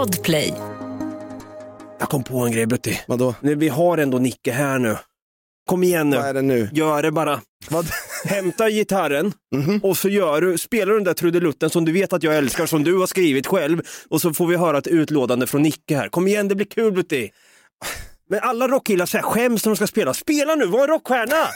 [0.00, 0.54] Podplay.
[1.98, 3.00] Jag kom på en grej Brutti.
[3.06, 3.34] Vadå?
[3.40, 4.96] Nu, Vi har ändå Nicke här nu.
[5.66, 6.40] Kom igen Vad är nu.
[6.40, 6.70] det nu?
[6.72, 7.40] Gör det bara.
[7.70, 7.86] Vad?
[8.24, 9.80] Hämta gitarren Mhm.
[9.82, 12.66] och så gör du, spelar du den där trudelutten som du vet att jag älskar,
[12.66, 13.82] som du har skrivit själv.
[14.10, 16.08] Och så får vi höra ett utlådande från Nicke här.
[16.08, 17.30] Kom igen, det blir kul Brutti.
[18.30, 20.14] Men alla rockkillar så här skäms när de ska spela.
[20.14, 21.46] Spela nu, var en rockstjärna!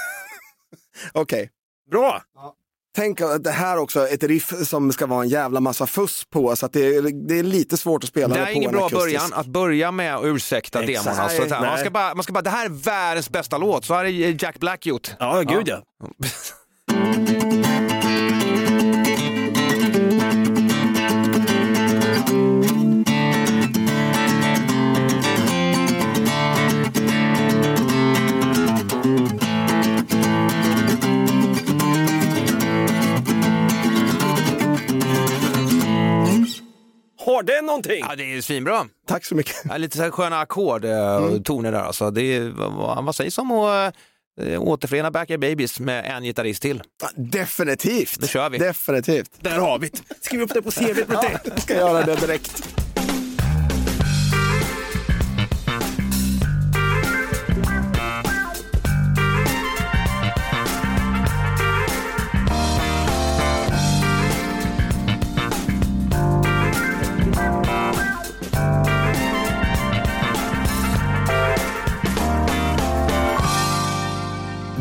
[1.12, 1.50] Okej.
[1.90, 2.22] Bra!
[2.96, 6.24] Tänk att det här också är ett riff som ska vara en jävla massa fuss
[6.30, 8.52] på, så att det, är, det är lite svårt att spela Det det är på
[8.52, 9.04] ingen en bra akustisk.
[9.04, 11.04] början att börja med att ursäkta Exakt.
[11.06, 11.20] demon.
[11.20, 13.84] Alltså, så här, man, ska bara, man ska bara, det här är världens bästa låt,
[13.84, 15.10] så har Jack Black gjort.
[15.18, 15.82] Ja, gud ja.
[37.24, 38.04] Har den någonting?
[38.08, 38.86] Ja, det är svinbra.
[39.06, 39.56] Tack så mycket.
[39.68, 41.78] Ja, lite så här sköna ackord eh, och toner där.
[41.78, 42.10] Alltså.
[42.10, 43.94] Det är, vad, vad sägs om att
[44.40, 46.82] äh, återförena Backyard Babies med en gitarrist till?
[47.02, 48.18] Ja, Definitivt.
[48.20, 48.58] Då kör vi.
[48.58, 49.30] Definitivt.
[49.40, 49.98] Där har vi det.
[50.20, 50.98] Skriv upp det på CV.
[51.44, 52.83] Jag ska göra det direkt.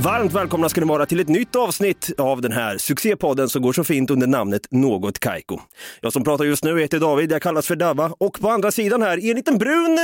[0.04, 3.74] Varmt välkomna ska ni vara till ett nytt avsnitt av den här succépodden som går
[3.74, 5.60] så fint under namnet Något Kaiko.
[6.02, 9.02] Jag som pratar just nu heter David, jag kallas för Dava och på andra sidan
[9.02, 9.98] här är en liten brun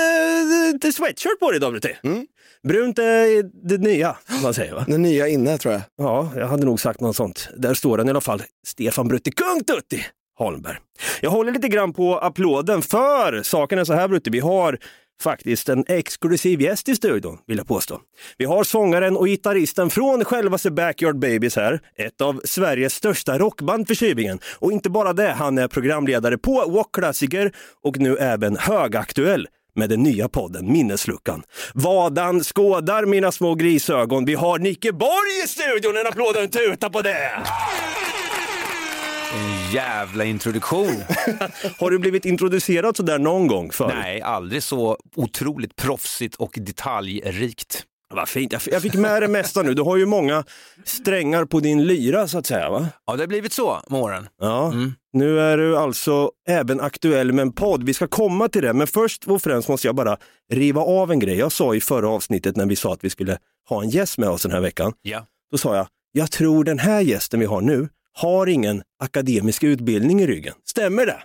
[0.84, 1.86] eh, sweatshirt på dig David.
[2.04, 2.28] Mm.
[2.68, 4.86] Brunt är det nya, man säger va?
[4.88, 5.82] Den nya inne tror jag.
[5.98, 7.50] Ja, jag hade nog sagt något sånt.
[7.58, 8.44] Där står den i alla fall.
[8.68, 10.06] Stefan Brutti Kung Tutti
[10.38, 10.78] Holmberg.
[11.22, 14.78] Jag håller lite grann på applåden för saken är så här Brutti, vi har
[15.22, 18.02] faktiskt en exklusiv gäst i studion, vill jag påstå.
[18.38, 23.88] Vi har sångaren och gitarristen från självaste Backyard Babies här, ett av Sveriges största rockband
[23.88, 24.40] för tjuvingen.
[24.60, 27.52] Och inte bara det, han är programledare på Walk-klassiker
[27.84, 31.44] och nu även högaktuell med den nya podden Minnesluckan.
[31.74, 34.26] Vadan skådar mina små grisögon.
[34.26, 37.44] Vi har Nicke Borg i studion, en applåd och en tuta på det!
[39.74, 40.88] Jävla introduktion.
[41.80, 43.96] Har du blivit introducerad sådär någon gång förut?
[43.98, 47.84] Nej, aldrig så otroligt proffsigt och detaljrikt.
[48.14, 49.74] Vad fint, jag fick med det mesta nu.
[49.74, 50.44] Du har ju många
[50.84, 52.88] strängar på din lyra så att säga va?
[53.06, 54.28] Ja, det har blivit så med åren.
[54.42, 54.74] Ja,
[55.14, 57.84] nu är du alltså även aktuell med en podd.
[57.84, 60.18] Vi ska komma till det, men först och främst måste jag bara
[60.52, 61.38] riva av en grej.
[61.38, 63.38] Jag sa i förra avsnittet när vi sa att vi skulle
[63.70, 64.94] ha en gäst med oss den här veckan.
[65.02, 65.26] Ja.
[65.52, 70.22] Då sa jag, jag tror den här gästen vi har nu har ingen akademisk utbildning
[70.22, 70.54] i ryggen.
[70.66, 71.24] Stämmer det?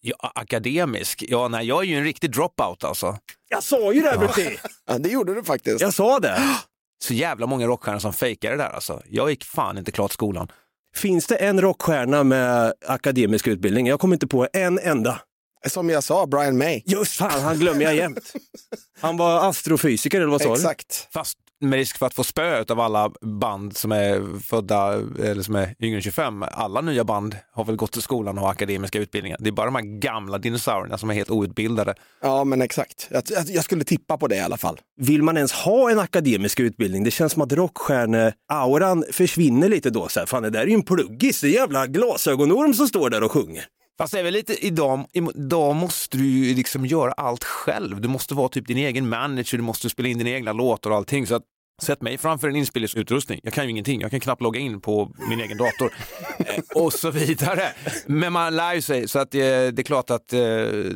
[0.00, 1.24] Ja, akademisk?
[1.28, 3.18] Ja, nej, jag är ju en riktig dropout alltså.
[3.48, 4.58] Jag sa ju det, Brutti!
[4.86, 5.80] Ja, det gjorde du faktiskt.
[5.80, 6.42] Jag sa det.
[7.04, 9.02] Så jävla många rockstjärnor som fejkar det där alltså.
[9.08, 10.48] Jag gick fan inte klart skolan.
[10.96, 13.86] Finns det en rockstjärna med akademisk utbildning?
[13.86, 15.20] Jag kommer inte på en enda.
[15.68, 16.82] Som jag sa, Brian May.
[16.84, 18.32] Just fan, han glömmer jag jämt.
[19.00, 20.54] Han var astrofysiker eller vad sa du?
[20.54, 21.08] Exakt.
[21.12, 24.92] Fast med risk för att få spö av alla band som är födda
[25.24, 26.44] eller som är yngre än 25.
[26.52, 29.36] Alla nya band har väl gått till skolan och har akademiska utbildningar.
[29.40, 31.94] Det är bara de här gamla dinosaurierna som är helt outbildade.
[32.22, 33.08] Ja, men exakt.
[33.10, 34.80] Jag, jag, skulle tippa på det i alla fall.
[35.00, 37.04] Vill man ens ha en akademisk utbildning?
[37.04, 40.08] Det känns som att rockstjärne-auran försvinner lite då.
[40.08, 43.10] Så här, fan, det där är ju en pluggis, det är jävla glasögonorm som står
[43.10, 43.64] där och sjunger.
[43.98, 48.00] Fast det är väl lite idag, idag måste du ju liksom göra allt själv.
[48.00, 50.96] Du måste vara typ din egen manager, du måste spela in dina egna låtar och
[50.96, 51.26] allting.
[51.26, 51.42] Så att,
[51.82, 53.40] sätt mig framför en inspelningsutrustning.
[53.42, 55.92] Jag kan ju ingenting, jag kan knappt logga in på min egen dator.
[56.38, 57.62] Eh, och så vidare.
[58.06, 60.40] Men man lär ju sig, så att eh, det är klart att eh,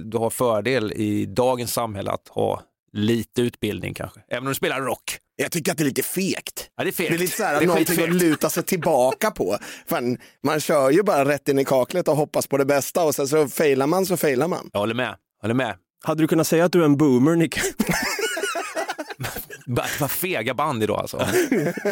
[0.05, 4.21] du har fördel i dagens samhälle att ha lite utbildning kanske.
[4.29, 5.19] Även om du spelar rock.
[5.37, 6.71] Jag tycker att det är lite fegt.
[6.77, 7.11] Ja, det är fegt.
[7.11, 9.59] Det är lite så här, Det är någonting att luta sig tillbaka på.
[9.87, 13.15] Fan, man kör ju bara rätt in i kaklet och hoppas på det bästa och
[13.15, 14.71] sen så failar man så failar man.
[14.73, 15.17] Jag håller med.
[15.43, 15.77] Jag håller med.
[16.05, 17.59] Hade du kunnat säga att du är en boomer, Nick?
[20.01, 21.27] Vad fega band idag alltså.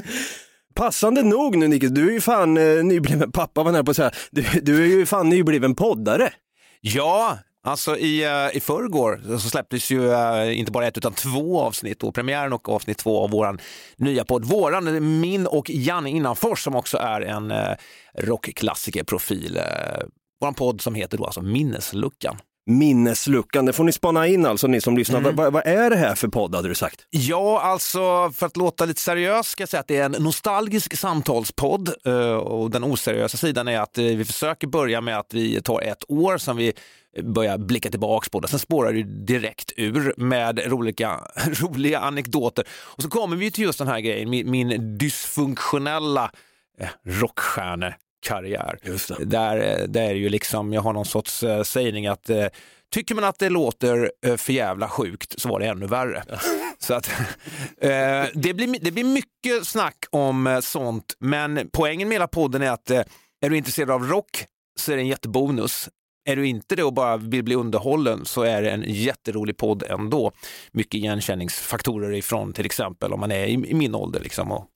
[0.75, 3.97] Passande nog nu, Nicke, du är ju fan eh, nybliven pappa, var nära på att
[3.97, 4.11] säga.
[4.31, 6.32] Du, du är ju fan nybliven poddare.
[6.81, 11.61] Ja, alltså i, uh, i förrgår så släpptes ju eh, inte bara ett utan två
[11.61, 13.59] avsnitt och premiären och avsnitt två av våran
[13.97, 14.44] nya podd.
[14.44, 17.75] Våran, min och Janne Innanfors som också är en uh,
[18.19, 19.56] rockklassikerprofil.
[19.56, 20.06] Uh,
[20.41, 22.37] våran podd som heter då alltså Minnesluckan.
[22.67, 23.67] Minnesluckan.
[23.67, 25.19] Det får ni spana in alltså ni som lyssnar.
[25.19, 25.37] Mm.
[25.37, 27.07] Vad, vad är det här för podd hade du sagt?
[27.11, 30.97] Ja, alltså för att låta lite seriös ska jag säga att det är en nostalgisk
[30.97, 35.63] samtalspodd eh, och den oseriösa sidan är att eh, vi försöker börja med att vi
[35.63, 36.73] tar ett år som vi
[37.23, 38.49] börjar blicka tillbaks på det.
[38.49, 41.21] Sen spårar det direkt ur med roliga,
[41.61, 42.65] roliga anekdoter.
[42.71, 46.31] Och så kommer vi till just den här grejen, min, min dysfunktionella
[46.81, 48.04] eh, rockstjärnekarriär.
[49.19, 49.25] Det.
[49.25, 52.47] Där, eh, där är ju liksom, jag har någon sorts eh, sägning att eh,
[52.93, 56.25] tycker man att det låter eh, för jävla sjukt så var det ännu värre.
[56.79, 57.11] Så att,
[57.81, 62.62] eh, det, blir, det blir mycket snack om eh, sånt, men poängen med hela podden
[62.62, 64.44] är att är du intresserad av rock
[64.81, 65.88] så är det en jättebonus.
[66.27, 69.82] Är du inte det och bara vill bli underhållen så är det en jätterolig podd
[69.82, 70.32] ändå.
[70.73, 74.67] Mycket igenkänningsfaktorer ifrån till exempel om man är i, i min ålder liksom och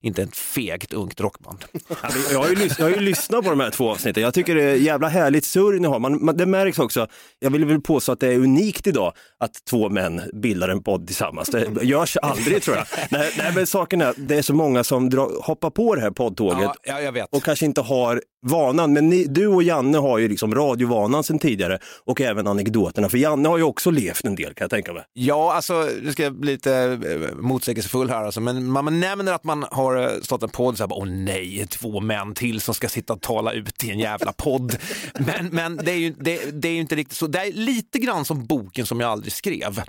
[0.00, 1.64] inte ett fegt ungt rockband.
[2.32, 4.22] Jag har, ju lys- jag har ju lyssnat på de här två avsnitten.
[4.22, 5.98] Jag tycker det är jävla härligt surr ni har.
[5.98, 7.06] Man, man, det märks också,
[7.38, 11.06] jag vill väl påstå att det är unikt idag att två män bildar en podd
[11.06, 11.48] tillsammans.
[11.48, 12.86] Det görs aldrig tror jag.
[13.10, 16.10] Nej, nej men saken är, det är så många som drar, hoppar på det här
[16.10, 18.92] poddtåget Ja, ja, och kanske inte har vanan.
[18.92, 23.08] Men ni, du och Janne har ju liksom radiovanan sedan tidigare och även anekdoterna.
[23.08, 25.02] För Janne har ju också levt en del kan jag tänka mig.
[25.12, 29.44] Ja, alltså nu ska jag bli lite eh, motsägelsefull här alltså, men man nämner att
[29.44, 32.74] man har eh, startat en podd så här, bara, åh nej, två män till som
[32.74, 34.76] ska sitta och tala ut i en jävla podd.
[35.18, 37.26] Men, men det, är ju, det, det är ju inte riktigt så.
[37.26, 39.82] Det är lite grann som boken som jag aldrig skrev.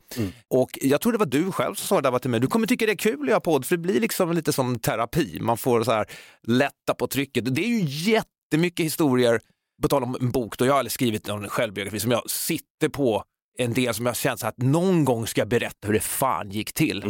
[0.49, 2.67] Och jag tror det var du själv som sa det där till mig, du kommer
[2.67, 5.39] tycka det är kul att göra podd, för det blir liksom lite som terapi.
[5.41, 6.05] Man får så här
[6.47, 7.55] lätta på trycket.
[7.55, 9.39] Det är ju jättemycket historier,
[9.81, 12.89] på tal om en bok, då jag har aldrig skrivit någon självbiografi som jag sitter
[12.89, 13.23] på
[13.57, 16.73] en del som jag känt att någon gång ska jag berätta hur det fan gick
[16.73, 17.03] till.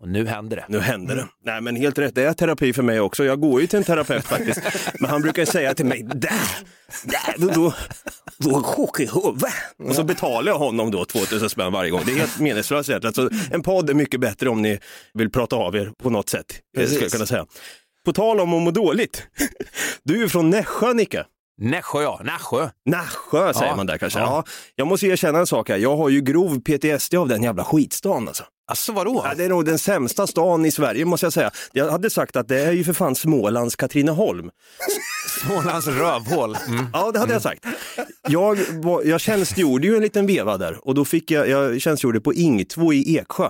[0.00, 0.64] Och nu händer det.
[0.68, 1.28] Nu händer det.
[1.44, 3.24] Nej men helt rätt, det är terapi för mig också.
[3.24, 4.60] Jag går ju till en terapeut faktiskt.
[5.00, 6.30] Men han brukar säga till mig, där,
[7.04, 7.74] där, då, då,
[8.38, 9.52] då chock i huvudet.
[9.84, 12.02] Och så betalar jag honom då 2000 spänn varje gång.
[12.06, 12.90] Det är helt meningslöst.
[12.90, 14.78] Alltså, en podd är mycket bättre om ni
[15.14, 16.46] vill prata av er på något sätt.
[16.76, 17.46] Det ska jag kunna säga.
[18.04, 19.26] På tal om att må dåligt.
[20.02, 21.24] Du är ju från Nässjö Nicke.
[21.60, 22.68] Nässjö ja, Nässjö.
[22.84, 24.18] Nässjö säger Ja, man där kanske.
[24.18, 24.24] ja.
[24.46, 24.52] Ja.
[24.74, 25.76] jag måste erkänna en sak här.
[25.76, 28.44] Jag har ju grov PTSD av den jävla skitstan alltså.
[28.66, 29.22] Alltså vadå?
[29.24, 31.50] Ja, det är nog den sämsta stan i Sverige måste jag säga.
[31.72, 34.50] Jag hade sagt att det är ju för fan Smålands Katrineholm.
[35.40, 36.56] Smålands rövhål.
[36.68, 36.86] Mm.
[36.92, 37.64] Ja, det hade jag sagt.
[38.28, 42.20] Jag, var, jag tjänstgjorde ju en liten veva där och då fick jag, jag tjänstgjorde
[42.20, 43.48] på Ing 2 i Eksjö.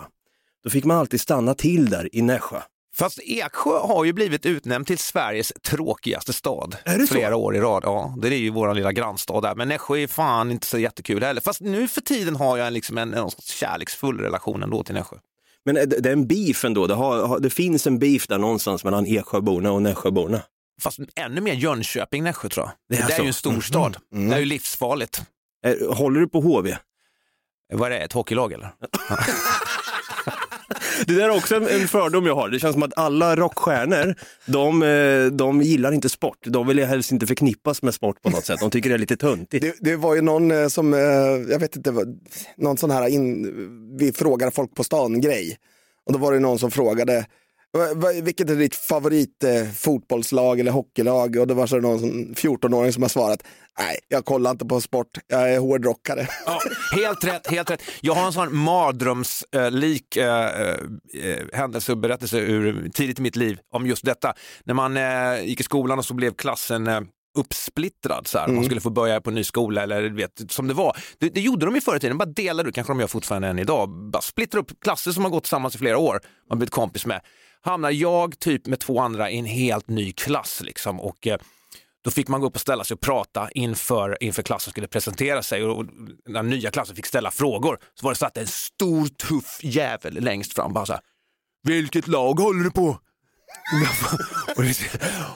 [0.64, 2.60] Då fick man alltid stanna till där i Nässjö.
[2.96, 7.14] Fast Eksjö har ju blivit utnämnd till Sveriges tråkigaste stad Är det så?
[7.14, 7.82] flera år i rad.
[7.86, 9.54] Ja, det är ju vår lilla grannstad där.
[9.54, 11.40] Men Nässjö är fan inte så jättekul heller.
[11.40, 15.16] Fast nu för tiden har jag liksom en, en kärleksfull relation ändå till Nässjö.
[15.64, 18.84] Men det, det är en beef ändå, det, har, det finns en beef där någonstans
[18.84, 20.42] mellan Eksjöborna och Nässjöborna.
[20.82, 22.72] Fast ännu mer Jönköping, Nässjö tror jag.
[22.88, 23.22] Det Det, är där är så.
[23.22, 23.96] ju en storstad.
[24.10, 25.22] Det är ju livsfarligt.
[25.66, 26.76] Eh, Håller du på HV?
[27.72, 28.70] Vad är det, ett hockeylag eller?
[31.06, 32.48] Det där är också en, en fördom jag har.
[32.48, 34.14] Det känns som att alla rockstjärnor,
[34.46, 36.38] de, eh, de gillar inte sport.
[36.42, 38.60] De vill helst inte förknippas med sport på något sätt.
[38.60, 39.62] De tycker det är lite töntigt.
[39.62, 41.00] Det, det var ju någon eh, som, eh,
[41.50, 41.94] jag vet inte,
[42.56, 45.58] någon sån här, in, vi frågar folk på stan-grej.
[46.06, 47.26] Och då var det någon som frågade,
[48.22, 51.36] vilket är ditt favorit eh, fotbollslag eller hockeylag?
[51.36, 53.42] Och då var det någon som, 14-åring som har svarat,
[53.78, 56.28] nej, jag kollar inte på sport, jag är hårdrockare.
[56.46, 56.60] Ja,
[56.92, 57.82] helt rätt, helt rätt.
[58.00, 60.76] Jag har en sån mardrömslik äh, äh,
[61.52, 64.34] händelse och berättelse ur tidigt i mitt liv om just detta.
[64.64, 67.00] När man äh, gick i skolan och så blev klassen äh,
[67.38, 68.26] uppsplittrad.
[68.26, 68.48] Så här.
[68.48, 70.96] Man skulle få börja på en ny skola eller vet, som det var.
[71.18, 73.58] Det, det gjorde de ju förr i tiden, bara delade kanske de gör fortfarande än
[73.58, 73.88] idag.
[73.88, 77.20] Bara splittra upp klasser som har gått tillsammans i flera år, man blivit kompis med.
[77.64, 81.38] Hamnar jag typ med två andra i en helt ny klass liksom och eh,
[82.04, 85.42] då fick man gå upp och ställa sig och prata inför, inför klassen skulle presentera
[85.42, 85.86] sig och och
[86.26, 90.54] när nya klassen fick ställa frågor så var det satt en stor tuff jävel längst
[90.54, 91.02] fram bara så här.
[91.62, 92.98] Vilket lag håller du på?
[94.56, 94.74] Och, det,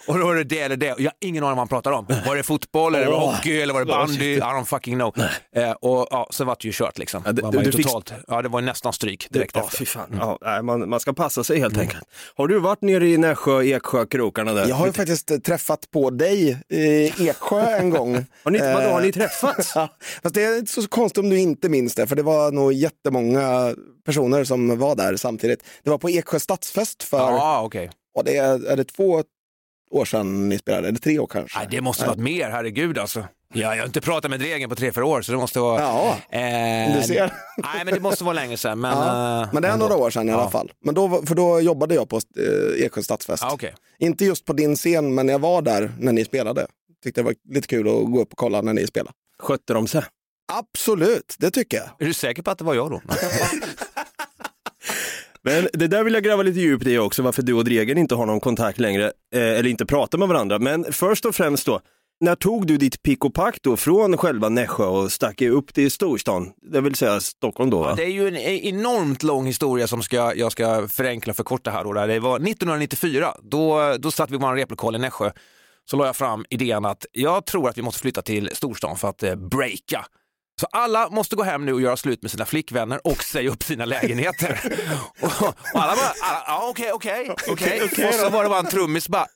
[0.07, 0.87] då var det det eller det.
[0.87, 2.07] Jag har ingen aning vad han pratar om.
[2.27, 4.25] Var det fotboll, eller var det hockey eller var det bandy?
[4.35, 5.15] I don't fucking know.
[5.57, 7.23] Eh, och ja, så var det ju kört liksom.
[7.27, 9.79] Ja, det- Var ju du fick- totalt, ja, det var nästan stryk direkt Ja, efter.
[9.79, 10.17] fy fan.
[10.21, 12.03] Ja, nej, man, man ska passa sig helt enkelt.
[12.37, 14.69] Har du varit nere i Nässjö, Eksjö, krokarna där?
[14.69, 18.15] Jag har ju faktiskt eh, träffat på dig i Eksjö en gång.
[18.45, 19.73] Har ni, vadå, har ni Eh, träffats?
[19.79, 19.89] Ja,
[20.23, 22.73] fast det är inte så konstigt om du inte minns det, för det var nog
[22.73, 23.75] jättemånga
[24.07, 25.65] personer som var där samtidigt.
[25.85, 27.91] Det var på Eksjö stadsfest för, Ja, okej.
[28.15, 29.23] Och det är, är det två
[29.91, 31.59] år sedan ni spelade, eller tre år kanske?
[31.59, 33.25] Nej, det måste varit mer, herregud alltså.
[33.55, 35.81] Ja, jag har inte pratat med Dregen på tre, fyra år så det måste vara...
[35.83, 37.33] Ja, Eh, du ser.
[37.57, 38.81] Nej, men det måste vara länge sedan.
[38.81, 39.87] Men, Ja, eh, men det är ändå.
[39.89, 40.51] några år sedan i alla Ja.
[40.51, 40.73] fall.
[40.85, 43.43] Men då, för då jobbade jag på eh, Eksjö stadsfest.
[43.43, 43.75] Ja, okej.
[43.99, 46.67] Inte just på din scen, men jag var där när ni spelade.
[47.05, 49.13] Tyckte det var lite kul att gå upp och kolla när ni spelade.
[49.43, 50.03] Skötte de sig?
[50.53, 51.87] Absolut, det tycker jag.
[51.99, 53.01] Är du säker på att det var jag då?
[55.43, 58.15] Men det där vill jag gräva lite djupt i också, varför du och Dregen inte
[58.15, 59.05] har någon kontakt längre,
[59.35, 60.59] eh, eller inte pratar med varandra.
[60.59, 61.81] Men först och främst då,
[62.21, 65.91] när tog du ditt pick och pack då från själva Nässjö och stack upp till
[65.91, 67.95] storstan, det vill säga Stockholm då va?
[67.97, 71.71] Det är ju en e-, enormt lång historia som ska, jag ska förenkla och förkorta
[71.71, 71.85] här.
[71.85, 71.93] Då.
[71.93, 75.31] Det var 1994, då, då satt vi på en replokal i Nässjö.
[75.91, 79.09] Så la jag fram idén att jag tror att vi måste flytta till storstan för
[79.09, 80.05] att eh, breaka.
[80.61, 83.63] Så alla måste gå hem nu och göra slut med sina flickvänner och säga upp
[83.63, 84.61] sina lägenheter.
[85.21, 86.13] och, och alla bara,
[86.47, 87.83] ja okej, okej, okej.
[87.83, 89.27] Och så var det bara en trummis bara,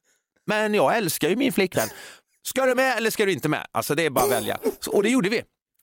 [0.46, 1.88] men jag älskar ju min flickvän.
[2.46, 3.66] Ska du med eller ska du inte med?
[3.72, 4.58] Alltså det är bara att välja.
[4.80, 5.42] Så, och det gjorde vi.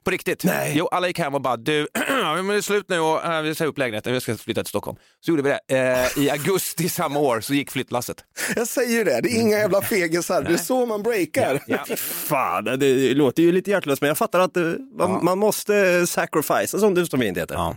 [0.09, 0.43] På riktigt.
[0.43, 0.73] Nej.
[0.75, 3.55] Jo, alla gick hem och bara, du, men det är slut nu och äh, vi
[3.55, 4.97] säger upp lägenheten, vi ska flytta till Stockholm.
[5.25, 5.77] Så gjorde vi det.
[5.77, 8.17] Eh, I augusti samma år så gick flyttlasset.
[8.55, 10.41] Jag säger ju det, det är inga jävla fegisar.
[10.43, 11.63] Det är så man breakar.
[11.67, 11.85] Ja.
[11.97, 15.19] Fan, det, låter ju lite hjärtlöst men jag fattar att eh, man, Ja.
[15.21, 17.55] man måste sacrifice som det så fint heter.
[17.55, 17.75] Ja.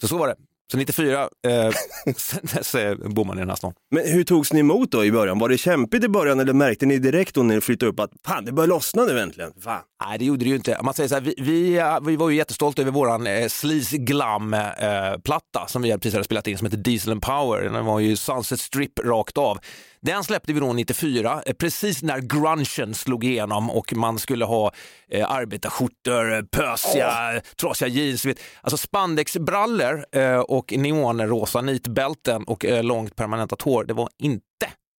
[0.00, 0.34] Så så var det.
[0.72, 1.70] Så 94, eh,
[2.16, 3.72] sen dess eh, bor man i den här stan.
[3.90, 5.38] Men hur togs ni emot då i början?
[5.38, 8.10] Var det kämpigt i början eller märkte ni direkt då när ni flyttade upp att
[8.26, 9.52] fan det börjar lossna nu äntligen?
[9.60, 9.80] Fan.
[10.06, 10.80] Nej, det gjorde det ju inte.
[10.82, 13.96] Man säger så här, vi, vi, eh, vi var ju jättestolta över våran eh, Sleaze
[13.96, 17.62] Glam-platta som vi precis hade spelat in som heter Diesel and Power.
[17.62, 19.58] Den var ju Sunset Strip rakt av.
[20.04, 24.72] Den släppte vi då 94, eh, precis när grungen slog igenom och man skulle ha
[25.08, 28.24] eh, arbetarskjortor, eh, pösiga, trasiga jeans.
[28.24, 28.38] Vet.
[28.60, 33.84] Alltså spandexbrallor eh, och neonrosa nitbälten och eh, långt permanentat hår.
[33.84, 34.53] Det var inte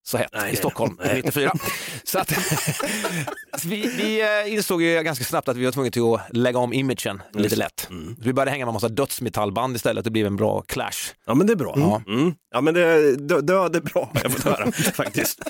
[0.06, 1.14] så hett Nej, i Stockholm nej.
[1.24, 1.52] 94.
[2.04, 2.32] Så att,
[3.64, 6.72] vi, vi eh, insåg ju ganska snabbt att vi var tvungna till att lägga om
[6.72, 7.86] imagen lite lätt.
[7.90, 8.16] Mm.
[8.20, 10.04] Vi började hänga med en massa dödsmetallband istället.
[10.04, 11.12] Det blev en bra clash.
[11.26, 11.74] Ja men det är bra.
[11.76, 12.02] Ja.
[12.08, 12.34] Mm.
[12.52, 15.40] Ja men det, det, det är bra, jag får höra faktiskt.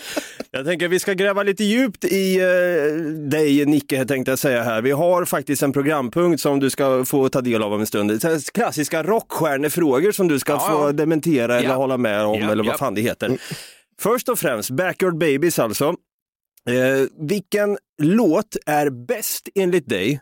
[0.51, 4.83] Jag tänker vi ska gräva lite djupt i eh, dig Nicke tänkte jag säga här.
[4.83, 8.23] Vi har faktiskt en programpunkt som du ska få ta del av om en stund.
[8.55, 10.93] Klassiska rockstjärnefrågor som du ska Ja, få ja.
[10.93, 11.75] dementera eller Ja.
[11.75, 13.39] hålla med om eller vad fan det heter.
[13.99, 15.95] Först och främst, Backyard Babies alltså.
[16.69, 20.21] Eh, vilken låt är bäst enligt dig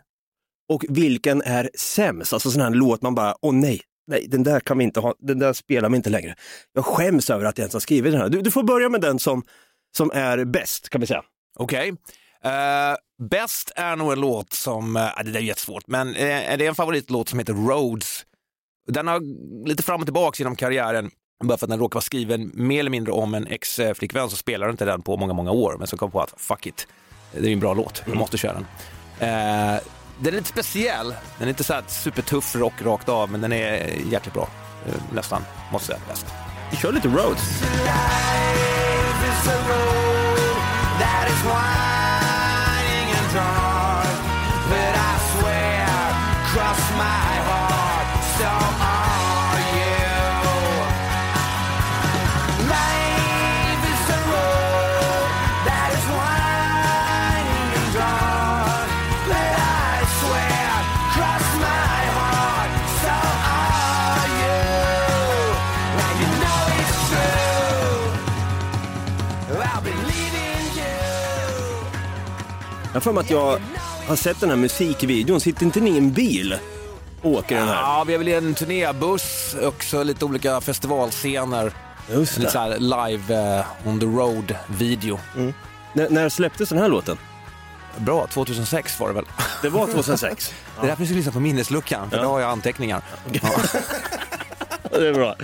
[0.69, 2.33] och vilken är sämst?
[2.33, 5.15] Alltså sån här låt man bara, åh nej, nej, den där kan vi inte ha,
[5.19, 6.35] den där spelar vi inte längre.
[6.73, 8.29] Jag skäms över att jag ens har skrivit den här.
[8.29, 9.43] Du, du får börja med den som,
[9.97, 11.23] som är bäst, kan vi säga.
[11.59, 11.89] Okej.
[12.43, 12.95] Eh,
[13.29, 16.69] Bäst är nog en låt som, uh, det där är jättesvårt, men uh, det är
[16.69, 18.25] en favoritlåt som heter Roads.
[18.87, 19.21] Den har
[19.67, 21.11] lite fram och tillbaka genom karriären.
[21.43, 24.69] Bara för att den råkar vara skriven mer eller mindre om en ex-flickvän så spelar
[24.69, 25.75] inte den på många, många år.
[25.79, 26.87] Men så kom på att fuck it,
[27.31, 28.65] det är en bra låt, jag måste köra den.
[29.19, 29.79] Eh,
[30.19, 33.51] den är lite speciell, den är inte så här supertuff rock rakt av, men den
[33.51, 34.47] är jäkligt bra.
[34.87, 36.25] Eh, nästan, måste säga, bäst.
[36.71, 37.61] Vi kör lite Roads.
[40.99, 43.72] that is winding and dark.
[72.93, 73.59] Jag har för mig att jag
[74.07, 76.55] har sett den här musikvideon, sitter inte ni i en bil
[77.21, 77.75] åker den här?
[77.75, 81.71] Ja, vi är väl i en turnébuss, också lite olika festivalscener.
[82.11, 82.63] Just Lite så det.
[82.63, 85.19] här live eh, on the road video.
[85.93, 87.17] När, när släpptes den här låten?
[87.97, 89.25] Bra, 2006 var det väl?
[89.61, 90.53] Det var 2006.
[90.75, 92.23] Det är därför jag ska lyssna på minnesluckan, för Ja.
[92.23, 93.01] då har jag anteckningar.
[94.99, 95.35] Det är bra.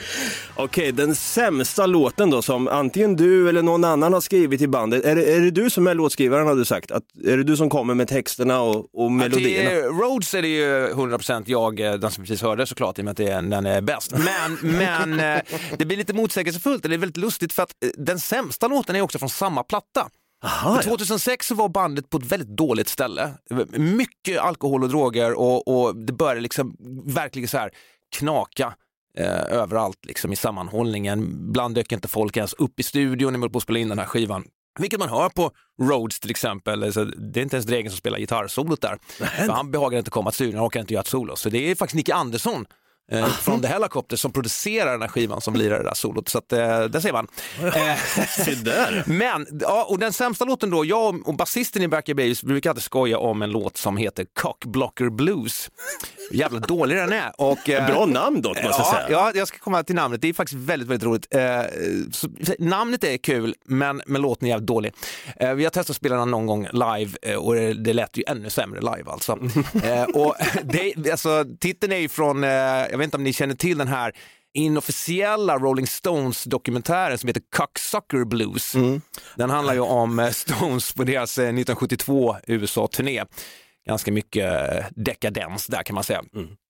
[0.55, 5.05] Okej, den sämsta låten då som antingen du eller någon annan har skrivit i bandet.
[5.05, 6.91] Är det, är det du som är låtskrivaren har du sagt?
[6.91, 9.69] Att, är det du som kommer med texterna och, och melodierna?
[9.69, 13.05] Till Rhodes är det ju 100% jag, eh, den som precis hörde såklart, i och
[13.05, 14.11] med att det är, den är bäst.
[14.11, 15.41] Men, men eh,
[15.77, 19.01] det blir lite motsägelsefullt, det är väldigt lustigt för att eh, den sämsta låten är
[19.01, 20.09] också från samma platta.
[20.43, 20.81] Aha, ja.
[20.81, 23.31] 2006 så var bandet på ett väldigt dåligt ställe.
[23.69, 26.75] Mycket alkohol och droger och, och det började liksom
[27.05, 27.71] verkligen så här
[28.15, 28.73] knaka
[29.23, 31.23] överallt liksom i sammanhållningen.
[31.23, 33.89] Ibland dök inte folk ens upp i studion när man höll på att spela in
[33.89, 34.43] den här skivan.
[34.79, 36.83] Vilket man hör på Rhodes till exempel.
[36.83, 38.97] Alltså, det är inte ens Dregen som spelar gitarrsolot där.
[39.49, 41.35] Han behagar inte komma till studion, han orkar inte göra ett solo.
[41.35, 42.65] Så det är faktiskt Nicky Andersson
[43.11, 46.29] eh, från The Helicopter som producerar den här skivan som lirar det där solot.
[46.29, 47.27] Så att, eh, där ser man.
[47.63, 47.95] Eh,
[48.45, 49.03] Se där.
[49.05, 52.83] men, ja, och den sämsta låten då, jag och basisten i Back Babies brukar alltid
[52.83, 55.69] skoja om en låt som heter Cockblocker Blues.
[56.31, 57.31] Jävla dålig den är.
[57.37, 59.05] Och, eh, Bra namn dock måste jag Ja, säga.
[59.09, 60.21] ja, jag ska komma till namnet.
[60.21, 61.27] Det är faktiskt väldigt, väldigt roligt.
[61.35, 61.61] Eh,
[62.11, 62.27] så,
[62.59, 64.93] namnet är kul, men, men låten är jävligt dålig.
[65.35, 68.17] Eh, vi har testat att spela den någon gång live eh, och det, det lät
[68.17, 69.31] ju ännu sämre live alltså.
[69.83, 73.55] eh, och det, alltså titeln är ju från, eh, jag vet inte om ni känner
[73.55, 74.13] till den här
[74.53, 78.75] inofficiella Rolling Stones dokumentären som heter Cocksucker Blues.
[79.35, 83.23] Den handlar ju om eh, Stones på deras eh, 1972 USA-turné.
[83.87, 86.23] Ganska mycket eh, dekadens där kan man säga.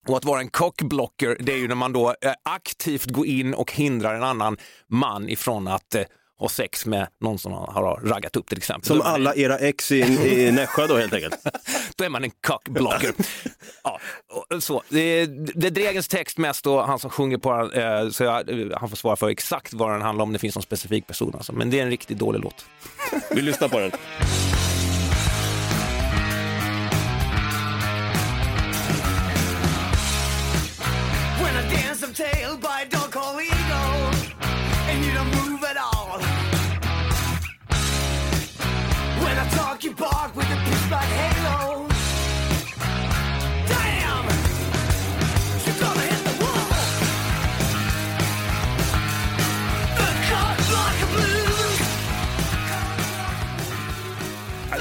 [0.08, 3.54] Och att vara en cockblocker, det är ju när man då eh, aktivt går in
[3.54, 4.56] och hindrar en annan
[4.88, 5.96] man ifrån att
[6.40, 8.86] ha sex med någon som han har raggat upp till exempel.
[8.86, 11.34] Som man- alla era ex i, i Nässjö då helt enkelt.
[11.96, 13.12] då är man en cockblocker.
[13.84, 14.00] ja,
[14.50, 14.82] och så.
[14.88, 17.72] Det, är, det är Dregens text mest och han som sjunger på den,
[18.04, 20.54] eh, så jag, eh, han får svara för exakt vad den handlar om, det finns
[20.54, 21.52] någon specifik person alltså.
[21.52, 22.64] Men det är en riktigt dålig låt.
[23.30, 23.90] Vi lyssnar på den.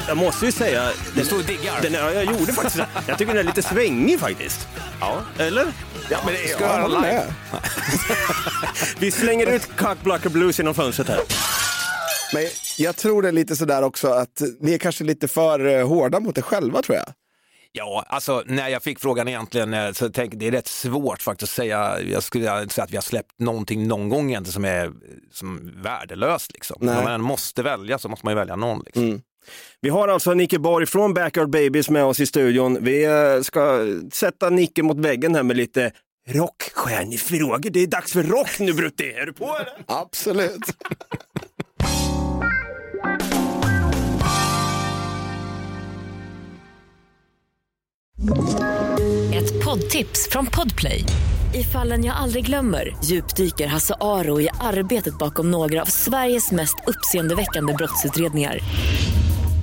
[0.10, 1.82] Jag måste ju säga, Du står och diggar.
[1.82, 2.88] den, ja, jag gjorde faktiskt det.
[3.08, 4.68] Jag tycker den är lite svängig faktiskt.
[5.00, 5.22] Ja.
[5.38, 5.66] Eller?
[6.10, 7.01] Ja, men det ska Ja, jag live.
[7.01, 7.34] med.
[9.00, 11.20] Vi slänger ut Cockblocker Blues genom fönstret här.
[12.34, 12.46] Men
[12.78, 16.20] jag tror det är lite sådär också att ni är kanske lite för eh, hårda
[16.20, 17.06] mot er själva tror jag.
[17.72, 21.51] Ja, alltså när jag fick frågan egentligen eh, så tänkte det är rätt svårt faktiskt
[21.51, 22.00] att säga.
[22.01, 24.92] Jag skulle inte säga att vi har släppt någonting någon gång egentligen som är
[25.34, 26.51] som värdelöst.
[26.54, 26.78] Liksom.
[26.82, 26.98] Nej.
[26.98, 28.84] Om man måste välja så måste man ju välja någon.
[28.86, 29.22] Liksom.
[29.82, 32.77] Vi har alltså Nicke Borg från Backyard Babies med oss i studion.
[32.82, 35.91] Vi eh, ska sätta Nicke mot väggen här med lite
[36.29, 37.70] rockstjärnefrågor.
[37.70, 39.12] Det är dags för rock nu Brutti.
[39.12, 39.84] Är du på eller?
[39.86, 40.62] Absolut.
[49.34, 51.06] Ett poddtips från Podplay.
[51.53, 56.75] I fallen jag aldrig glömmer djupdyker Hasse Aro i arbetet bakom några av Sveriges mest
[56.88, 58.60] uppseendeväckande brottsutredningar.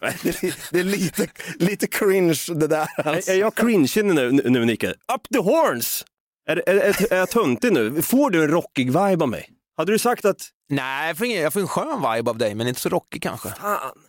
[0.00, 1.26] Det är, är lite,
[1.58, 2.88] lite cringe det där.
[2.96, 3.30] Alltså.
[3.30, 4.88] Är jag cringe nu, nu, nu Nicke?
[4.88, 6.04] Up the horns!
[6.48, 8.02] Är, är, är, är jag töntig nu?
[8.02, 9.50] Får du en rockig vibe av mig?
[9.76, 12.54] Hade du sagt att Nej, jag får, ingen, jag får en skön vibe av dig
[12.54, 13.48] men inte så rockig kanske.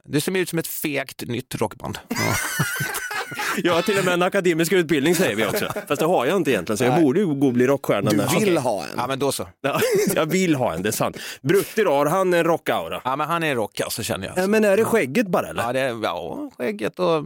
[0.06, 2.00] Du ser ut som ett fegt nytt rockband.
[2.08, 2.18] Ja.
[3.64, 5.68] jag har till och med en akademisk utbildning säger vi också.
[5.88, 8.12] Fast det har jag inte egentligen så jag borde ju gå och bli rockstjärna.
[8.12, 8.90] Du vill ha en.
[8.98, 9.48] ja men då så.
[9.62, 9.80] Ja,
[10.16, 11.18] jag vill ha en, det är sant.
[11.42, 13.02] Brutti då, har han en rockaura?
[13.04, 14.38] Ja men han är rock alltså känner jag.
[14.44, 15.64] Ja, men är det skägget bara eller?
[15.64, 17.26] Ja, det är, ja skägget och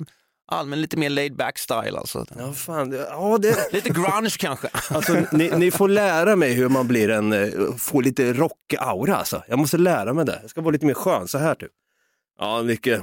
[0.51, 2.25] allmän lite mer laid back style alltså.
[2.39, 2.89] Ja, fan.
[2.89, 3.55] det- Ja, det...
[3.73, 4.67] Lite grunge kanske.
[4.89, 9.43] Alltså, ni, ni får lära mig hur man blir en, eh, får lite rockaura alltså.
[9.47, 10.39] Jag måste lära mig det.
[10.41, 11.71] Jag ska vara lite mer skön så här typ.
[12.39, 13.01] Ja, mycket.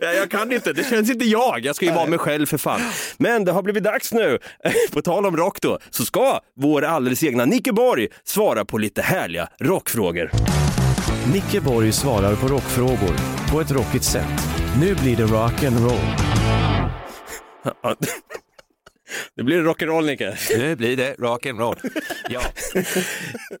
[0.00, 1.60] Ja, jag kan inte, det känns inte jag.
[1.64, 2.80] Jag ska ju vara mig själv för fan.
[3.18, 4.38] Men det har blivit dags nu,
[4.92, 9.02] på tal om rock då, så ska vår alldeles egna Nicke Borg svara på lite
[9.02, 10.30] härliga rockfrågor.
[11.32, 13.14] Nicke Borg svarar på rockfrågor
[13.52, 14.46] på ett rockigt sätt.
[14.80, 16.10] Nu blir det rock and roll.
[19.40, 20.38] Det blir rock'n'roll Nicke.
[20.56, 21.76] Nu blir det rock and roll.
[22.28, 22.40] Ja.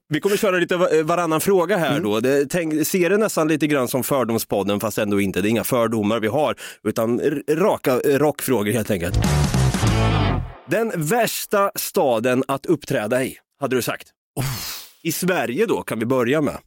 [0.08, 2.20] Vi kommer köra lite va- varannan fråga här då.
[2.20, 5.40] Det, tänk, ser det nästan lite grann som Fördomspodden fast ändå inte.
[5.40, 9.14] Det är inga fördomar vi har utan raka eh, rockfrågor helt enkelt.
[10.66, 14.08] Den värsta staden att uppträda i, hade du sagt?
[15.02, 16.58] I Sverige då kan vi börja med.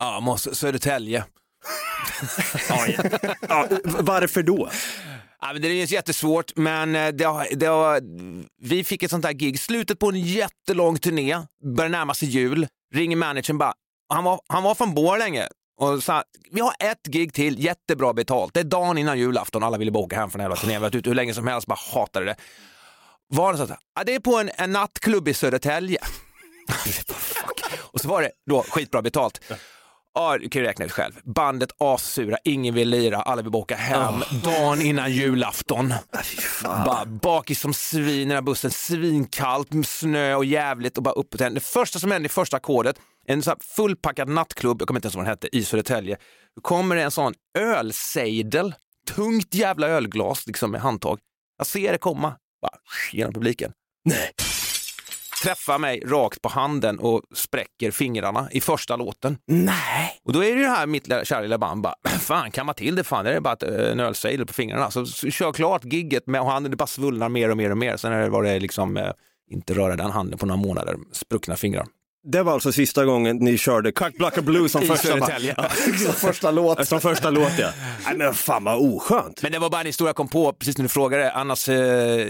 [0.00, 1.24] ja, måste, Södertälje.
[3.48, 4.70] Ja, varför då?
[5.40, 8.00] Ja, men det är jättesvårt, men eh, det har, det har,
[8.62, 11.38] vi fick ett sånt här gig, slutet på en jättelång turné,
[11.76, 13.74] börjar närma sig jul, ringer managern bara,
[14.08, 15.48] han var, han var från Borlänge
[15.80, 19.78] och sa, vi har ett gig till, jättebra betalt, det är dagen innan julafton, alla
[19.78, 21.66] ville bara åka hem från hela turnén, vi har varit ute hur länge som helst,
[21.66, 22.36] bara hatade det.
[23.28, 25.98] Var det så att, ja, det är på en, en nattklubb i Södertälje.
[27.92, 29.40] Och så var det då skitbra betalt.
[30.14, 31.12] Ja, du kan ju räkna ut själv.
[31.24, 34.14] Bandet assura, ingen vill lira, alla vill bara åka hem.
[34.44, 35.94] Dagen innan julafton.
[36.62, 41.14] Bara bakis som svin i den här bussen, svinkallt, med snö och jävligt och bara
[41.14, 41.56] upp tänd.
[41.56, 42.96] Det första som händer i första ackordet,
[43.26, 46.16] en så här fullpackad nattklubb, jag kommer inte ens ihåg vad den hette, i Södertälje.
[46.56, 48.74] Då kommer det en sån ölsejdel,
[49.14, 51.18] tungt jävla ölglas liksom med handtag.
[51.58, 52.72] Jag ser det komma, bara
[53.12, 53.72] genom publiken.
[54.04, 54.30] Nej.
[55.42, 59.38] Träffar mig rakt på handen och spräcker fingrarna i första låten.
[59.46, 60.12] Nej.
[60.24, 62.66] Och då är det ju det här mitt lilla- kära lilla band bara, fan kan
[62.66, 64.90] man till det fan, det är bara ett, eh, en ölsejdel på fingrarna.
[64.90, 67.78] Så, så kör klart gigget med och handen det bara svullnar mer och mer och
[67.78, 67.96] mer.
[67.96, 69.10] Sen var det liksom, eh,
[69.50, 71.86] inte röra den handen på några månader, spruckna fingrar.
[72.32, 75.54] Det var alltså sista gången ni körde Cockblocker Blues som I första, Södertälje.
[76.04, 76.86] Som första låt.
[76.88, 77.58] som första låt.
[77.58, 77.70] Ja.
[78.04, 79.42] Nej, men fan vad oskönt.
[79.42, 81.32] Men det var bara en historia jag kom på precis när du frågade.
[81.32, 82.28] Annars, eh,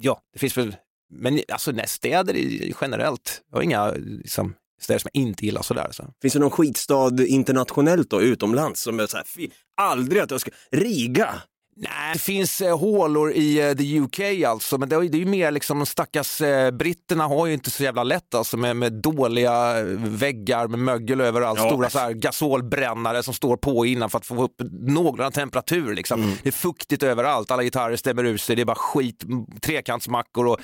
[0.00, 0.76] ja, det finns väl,
[1.10, 5.62] men alltså nej, städer i- generellt, jag har inga liksom, städer som jag inte gillar
[5.62, 5.80] sådär.
[5.82, 5.86] Så.
[5.86, 6.14] Alltså.
[6.22, 10.50] Finns det någon skitstad internationellt då, utomlands, som är såhär, fy, aldrig att jag ska...
[10.72, 11.34] Riga!
[11.80, 15.16] Nej, det finns eh, hålor i eh, the UK alltså, men det är, ju- det
[15.16, 18.56] är ju mer liksom de stackars eh, britterna har ju inte så jävla lätt alltså
[18.56, 21.68] med, med dåliga eh, väggar med mögel överallt, Ja.
[21.70, 26.22] stora så här gasolbrännare som står på innan för att få upp någorlunda temperatur liksom.
[26.22, 26.34] Mm.
[26.42, 30.46] Det är fuktigt överallt, alla gitarrer stämmer ur sig, det är bara skit, m- trekantsmackor
[30.46, 30.58] och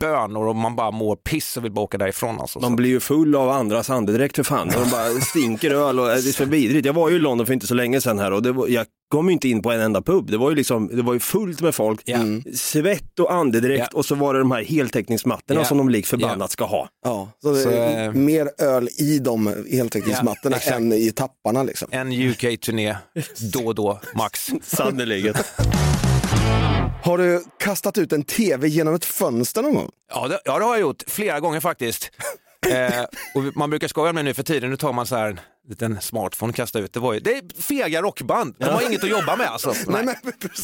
[0.00, 2.60] bönor och man bara mår piss och vill bara åka därifrån alltså.
[2.60, 4.68] Man blir ju full av andras andedräkt för fan.
[4.68, 6.86] De bara stinker öl och det är så vidrigt.
[6.86, 8.86] Jag var ju i London för inte så länge sedan här och det var, jag
[9.14, 10.30] kom ju inte in på en enda pub.
[10.30, 12.08] Det var ju liksom, det var ju fullt med folk.
[12.08, 12.44] Mm.
[12.54, 13.98] Svett och andedräkt Ja.
[13.98, 15.64] och så var det de här heltäckningsmattorna Ja.
[15.64, 16.88] som de lik förbannat ska ha.
[17.04, 21.88] Ja, så Så, är eh, mer öl i de heltäckningsmattorna än i tapparna liksom.
[21.90, 22.96] En UK-turné,
[23.52, 24.50] då och då, max.
[24.62, 25.34] Sannerligen.
[27.02, 29.90] Har du kastat ut en tv genom ett fönster någon gång?
[30.14, 32.10] Ja det, ja, det har jag gjort flera gånger faktiskt.
[32.70, 33.02] eh,
[33.34, 36.52] och man brukar skoja med nu för tiden, nu tar man så här liten smartphone
[36.52, 36.92] kastar ut.
[36.92, 39.74] Det, var ju, det är fega rockband, de har inget att jobba med alltså.
[39.86, 40.04] Nej.
[40.04, 40.14] men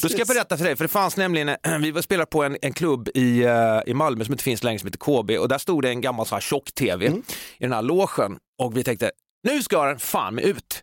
[0.03, 1.57] Då ska jag berätta för dig, för det fanns nämligen,
[1.95, 4.87] vi spelade på en, en klubb i, eh, i Malmö som inte finns längre som
[4.87, 7.23] heter KB och där stod det en gammal så här tjock-tv i
[7.59, 9.11] den här logen och vi tänkte
[9.43, 10.83] nu ska den fan med ut.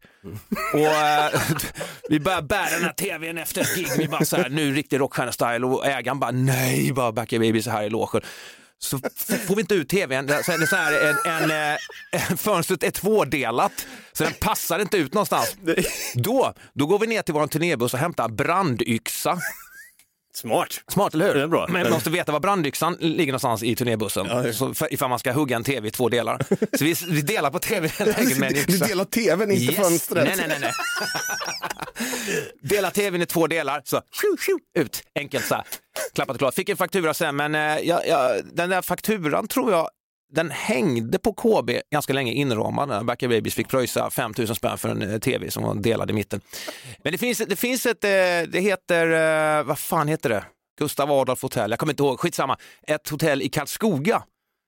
[0.73, 1.41] Och eh,
[2.09, 4.99] vi börjar bära den här tvn efter ett gig, vi bara så här, nu riktig
[4.99, 8.21] rockstjärna-style och ägaren bara nej, bara Back a Baby så här i logen.
[8.79, 8.99] Så
[9.47, 11.73] får vi inte ut tvn, det är så- det så här, en, en,
[12.11, 15.55] eh, fönstret är tvådelat så den passar inte ut någonstans.
[16.15, 19.39] Då, då går vi ner till vår turnébuss och hämtar brandyxa.
[20.37, 20.83] Smart.
[20.87, 21.33] Smart, eller hur?
[21.33, 21.67] Det är bra.
[21.69, 24.53] Men man måste veta var brandyxan ligger någonstans i turnébussen.
[24.53, 26.41] Så för, ifall man ska hugga en tv i två delar.
[26.77, 28.85] Så vi, vi delar på tv helt enkelt med en Du yxa.
[28.87, 30.23] delar tvn, inte fönstret.
[30.25, 30.57] Nej, nej, nej.
[30.61, 30.71] nej.
[32.61, 34.01] Dela tvn i två delar, så
[34.77, 35.03] ut.
[35.19, 35.63] Enkelt så här.
[36.15, 36.53] Klappat och klart.
[36.53, 39.89] Fick en faktura sen, men eh, ja, ja, den där fakturan tror jag
[40.33, 42.89] den hängde på KB ganska länge inramad.
[42.89, 46.09] när a Babies fick pröjsa 5 000 spänn för en eh, tv som var delad
[46.09, 46.41] i mitten.
[47.03, 48.09] Men det finns, det finns ett, eh,
[48.51, 49.11] det heter,
[49.59, 50.43] eh, vad fan heter det?
[50.79, 52.57] Gustav Adolf hotell, jag kommer inte ihåg, skitsamma.
[52.87, 54.23] Ett hotell i Karlskoga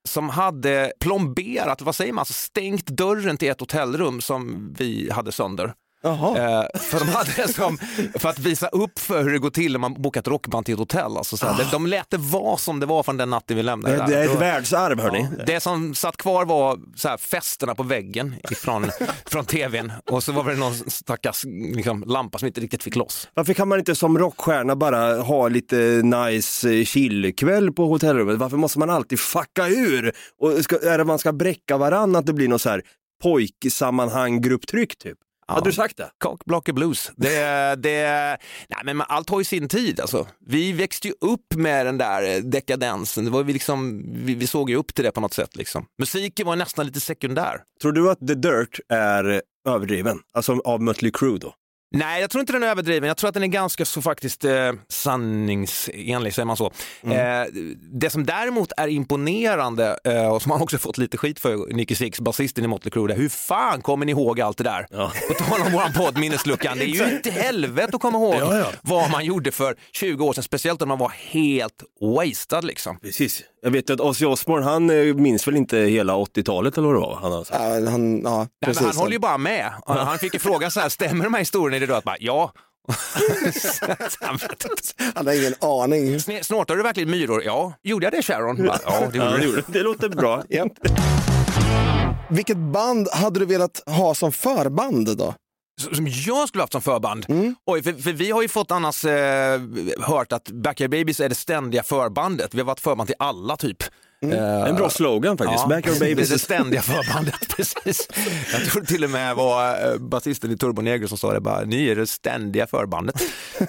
[0.08, 5.32] som hade plomberat, vad säger man, alltså stängt dörren till ett hotellrum som vi hade
[5.32, 5.74] sönder.
[6.04, 7.78] Eh, för de hade som,
[8.18, 10.78] för att visa upp för hur det går till när man bokat rockband till ett
[10.78, 11.16] hotell.
[11.16, 13.62] Alltså, så här, de, de lät det vara som det var från den natten vi
[13.62, 15.28] lämnade Det, det är ett världsarv hörni.
[15.38, 18.90] Ja, det som satt kvar var så här, festerna på väggen ifrån,
[19.26, 23.28] från tvn och så var det någon stackars liksom, lampa som inte riktigt fick loss.
[23.34, 28.36] Varför kan man inte som rockstjärna bara ha lite nice eh, chillkväll på hotellrummet?
[28.36, 30.12] Varför måste man alltid fucka ur?
[30.40, 32.82] Och ska, är det man ska bräcka varann att det blir något så här
[33.22, 35.18] pojksammanhang grupptryck typ?
[35.54, 36.10] Hade du sagt det?
[36.18, 37.10] Cock, block och blues.
[37.16, 40.00] Det, det, nej, men allt har ju sin tid.
[40.00, 40.26] Alltså.
[40.46, 43.24] Vi växte ju upp med den där eh, dekadensen.
[43.24, 45.56] Det var vi, liksom, vi, vi såg ju upp till det på något sätt.
[45.56, 45.86] Liksom.
[45.98, 47.56] Musiken var nästan lite sekundär.
[47.82, 50.18] Tror du att The Dirt är överdriven?
[50.32, 51.54] Alltså av Mötley Crüe då?
[51.92, 53.08] Nej, jag tror inte den är överdriven.
[53.08, 56.66] Jag tror att den är ganska så faktiskt eh, sanningsenlig, säger man så.
[57.02, 57.44] Eh,
[57.92, 61.94] det som däremot är imponerande eh, och som han också fått lite skit för, Nicky
[61.94, 64.86] Six, basisten i Motley Crue, hur fan kommer ni ihåg allt det där?
[64.90, 65.12] Ja.
[65.28, 68.58] På tal om våran podd Minnesluckan, det är ju inte helvete att komma ihåg Ja,
[68.58, 68.66] ja.
[68.82, 72.98] vad man gjorde för 20 år sedan, speciellt om man var helt wasted liksom.
[72.98, 73.42] Precis.
[73.62, 77.00] Jag vet att Ozzy Osbourne, han eh, minns väl inte hela 80-talet eller vad det
[77.00, 77.16] var?
[77.16, 77.60] Han sagt.
[77.62, 78.80] Ja, han, ja, Nej, precis.
[78.80, 79.72] men han håller ju bara med.
[79.86, 81.76] Han fick ju frågan så här, stämmer de här historierna?
[81.76, 82.52] Är det då att bara, ja.
[85.14, 86.20] Han har ingen aning.
[86.42, 87.42] Snortade du verkligen myror?
[87.44, 87.72] Ja.
[87.82, 88.66] Gjorde jag det Sharon?
[88.66, 89.64] Bara, ja, det gjorde du.
[89.66, 90.42] det låter bra.
[92.30, 95.34] Vilket band hade du velat ha som förband då?
[95.80, 97.26] Som jag skulle haft som förband.
[97.66, 99.60] Oj, för, för vi har ju fått annars eh,
[100.00, 102.54] hört att Backyard Babies är det ständiga förbandet.
[102.54, 103.82] Vi har varit förband till alla typ.
[104.22, 105.68] Eh, En bra slogan faktiskt.
[105.68, 106.28] Back your det, babies.
[106.28, 108.08] det ständiga förbandet, precis.
[108.52, 111.60] Jag tror till och med var eh, basisten i Turbo Negro som sa det bara,
[111.64, 113.22] ni är det ständiga förbandet.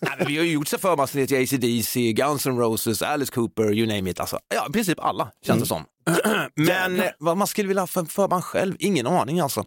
[0.00, 3.86] Nej, vi har ju gjort så förbandsturné till ACDC, Guns N' Roses, Alice Cooper, you
[3.96, 4.20] name it.
[4.20, 5.84] Alltså, ja, i princip alla känns det som.
[6.54, 9.64] men vad man skulle vilja ha för förband själv, ingen aning alltså.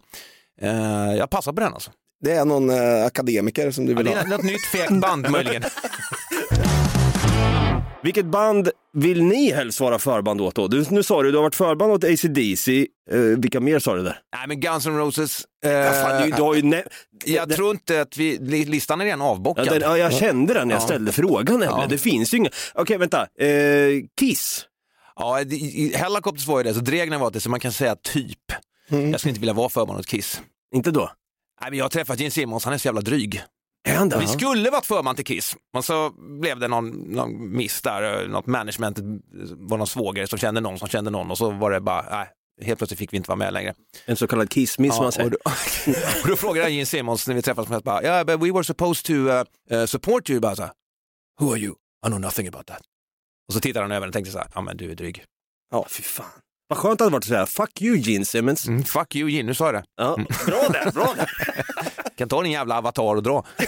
[0.60, 1.90] Eh, jag passar på den alltså.
[2.24, 4.20] Det är någon eh, akademiker som du Ja, vill det ha.
[4.20, 5.62] är något nytt fegt band möjligen.
[8.02, 10.68] Vilket band vill ni helst vara förband åt då?
[10.68, 12.86] Du, nu sa du du har varit förband åt ACDC.
[13.10, 14.18] Eh, vilka mer sa du där?
[14.36, 16.84] Nej men Guns N' Roses, eh, Ja, fan, du, du har ju nä-
[17.24, 19.68] jag det- tror inte att vi, li- listan är redan Ja, avbockad.
[19.68, 20.86] det, ja, jag kände den när jag Ja.
[20.86, 21.80] ställde frågan nämligen.
[21.80, 21.86] Ja.
[21.88, 22.50] Det finns ju inga.
[22.74, 23.20] Okej, vänta.
[23.40, 23.48] Eh,
[24.20, 24.64] Kiss.
[25.16, 28.38] Ja, det- Hellacopters var ju det, så Dregner var det, så man kan säga typ.
[28.92, 30.42] Jag skulle inte vilja vara förband åt Kiss.
[30.74, 31.10] Inte då?
[31.60, 33.42] Nej, men jag har träffat Gene Simmons, han är så jävla dryg.
[33.88, 34.18] Han det?
[34.18, 38.28] Vi skulle varit förband till Kiss, men så blev det någon, någon miss där, eh,
[38.28, 39.20] något management, det
[39.56, 42.28] var någon svåger som kände någon som kände någon och så var det bara, nej,
[42.62, 43.74] helt plötsligt fick vi inte vara med längre.
[44.04, 45.30] En så kallad kissmiss som man och, säger.
[45.30, 45.36] då,
[46.22, 49.04] och då frågade jag Gene Simmons när vi träffades, bara, yeah, but we were supposed
[49.04, 49.44] to uh,
[49.80, 50.40] uh, support you.
[50.40, 50.72] Bara så här,
[51.40, 51.74] Who are you?
[52.06, 52.80] I know nothing about that.
[53.48, 55.24] Och så tittade han över och tänkte så här, ja men du är dryg.
[55.70, 56.26] Ja, fy fan.
[56.72, 58.66] Vad skönt det hade varit att säga fuck you Gene Simmons.
[58.66, 59.82] Mm, fuck you Gene, nu sa jag det.
[59.96, 61.30] Ja, bra där, bra där.
[62.16, 63.44] Kan ta din jävla avatar och dra.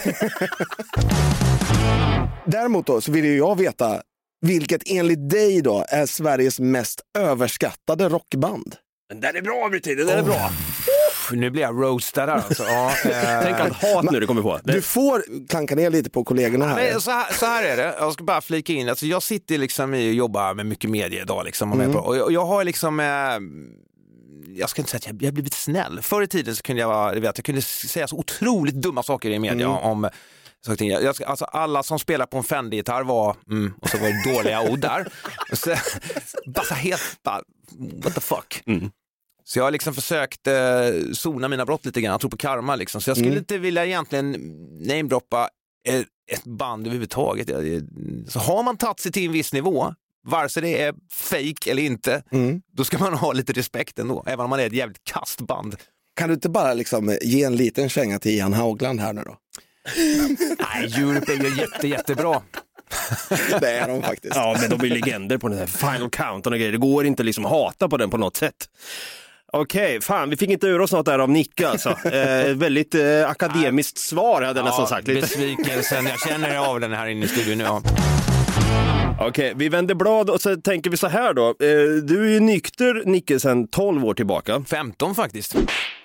[2.45, 4.01] Däremot då så vill ju jag veta
[4.41, 8.75] vilket enligt dig då är Sveriges mest överskattade rockband?
[9.09, 10.51] Den där är bra Britt, den där är bra.
[11.31, 12.63] Nu blir jag roastad här alltså.
[12.63, 14.59] Ja, eh, Tänk allt hat nu du kommer på.
[14.63, 16.75] Du Det, får klanka ner lite på kollegorna här.
[16.75, 19.57] Men så, här, så här är det, jag ska bara flika in, alltså jag sitter
[19.57, 22.63] liksom i och jobbar med mycket media idag liksom, och, på, och jag, jag har
[22.63, 23.05] liksom, eh,
[24.55, 25.99] jag ska inte säga att jag, jag har blivit snäll.
[26.01, 29.03] Förr i tiden så kunde jag, vara, du vet, jag kunde säga så otroligt dumma
[29.03, 30.09] saker i media om
[30.71, 30.89] och ting.
[30.89, 34.61] jag, alltså alla som spelar på en Fender-gitarr var, mm, och så var det dåliga
[34.61, 35.07] ord där.
[35.53, 35.69] Så,
[36.45, 37.41] bara så helt, bara,
[38.03, 38.63] what the fuck.
[39.47, 40.55] Så jag har liksom försökt eh,
[41.13, 43.01] sona mina brott lite grann, jag tror på karma liksom.
[43.01, 44.31] Så jag skulle inte vilja egentligen
[44.79, 45.49] namedroppa
[45.87, 47.49] ett, band överhuvudtaget.
[48.27, 49.93] Så har man tagit sig till en viss nivå,
[50.27, 52.23] vare sig det är fake eller inte,
[52.73, 55.75] då ska man ha lite respekt ändå, även om man är ett jävligt kastband.
[56.15, 59.37] Kan du inte bara liksom ge en liten känga till Ian Haugland här nu då?
[60.59, 62.41] Nej, Europe är ju jätte, jättebra.
[63.59, 64.35] Det är de faktiskt.
[64.35, 66.71] ja, men de är legender på den här Final Countdown och grejer.
[66.71, 68.69] Det går inte liksom att hata på den på något sätt.
[69.57, 71.89] Okej, fan vi fick inte ur oss något där av Nicke alltså.
[72.15, 75.07] Eh, väldigt eh, akademiskt svar hade jag nästan sagt.
[75.07, 75.21] Lite.
[75.21, 77.63] besvikelsen, jag känner av den här inne i studion nu.
[77.63, 77.81] Ja.
[79.19, 81.47] Okej, vi vänder blad och så tänker vi så här då.
[81.47, 81.55] Eh,
[82.03, 84.63] du är ju nykter Nicke sedan 12 år tillbaka.
[84.67, 85.55] 15 faktiskt.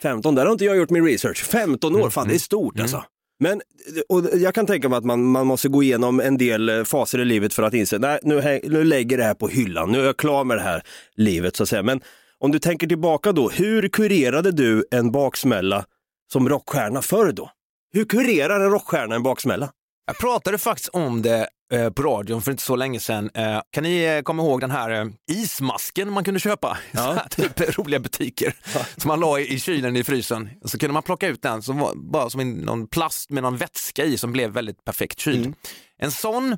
[0.02, 1.44] 15, där har inte jag gjort min research.
[1.44, 3.04] 15 år, fan det är stort alltså.
[3.40, 3.60] Men
[4.08, 7.18] och jag kan tänka mig att man, man måste gå igenom en del eh, faser
[7.18, 10.04] i livet för att inse, nej nu, nu lägger det här på hyllan, nu är
[10.04, 10.82] jag klar med det här
[11.16, 11.82] livet så att säga.
[11.82, 12.00] Men
[12.40, 15.84] om du tänker tillbaka då, hur kurerade du en baksmälla
[16.32, 17.50] som rockstjärna förr då?
[17.92, 19.70] Hur kurerar en rockstjärna en baksmälla?
[20.06, 23.30] Jag pratade faktiskt om det eh, på radion för inte så länge sedan.
[23.34, 26.78] Eh, kan ni eh, komma ihåg den här ismasken man kunde köpa?
[26.92, 27.26] Ja.
[27.30, 28.54] typ roliga butiker
[28.96, 30.50] som man la i, kylen i frysen.
[30.64, 33.56] Så kunde man plocka ut den som var bara som en, någon plast med någon
[33.56, 35.54] vätska i som blev väldigt perfekt kyld.
[35.98, 36.52] En sån,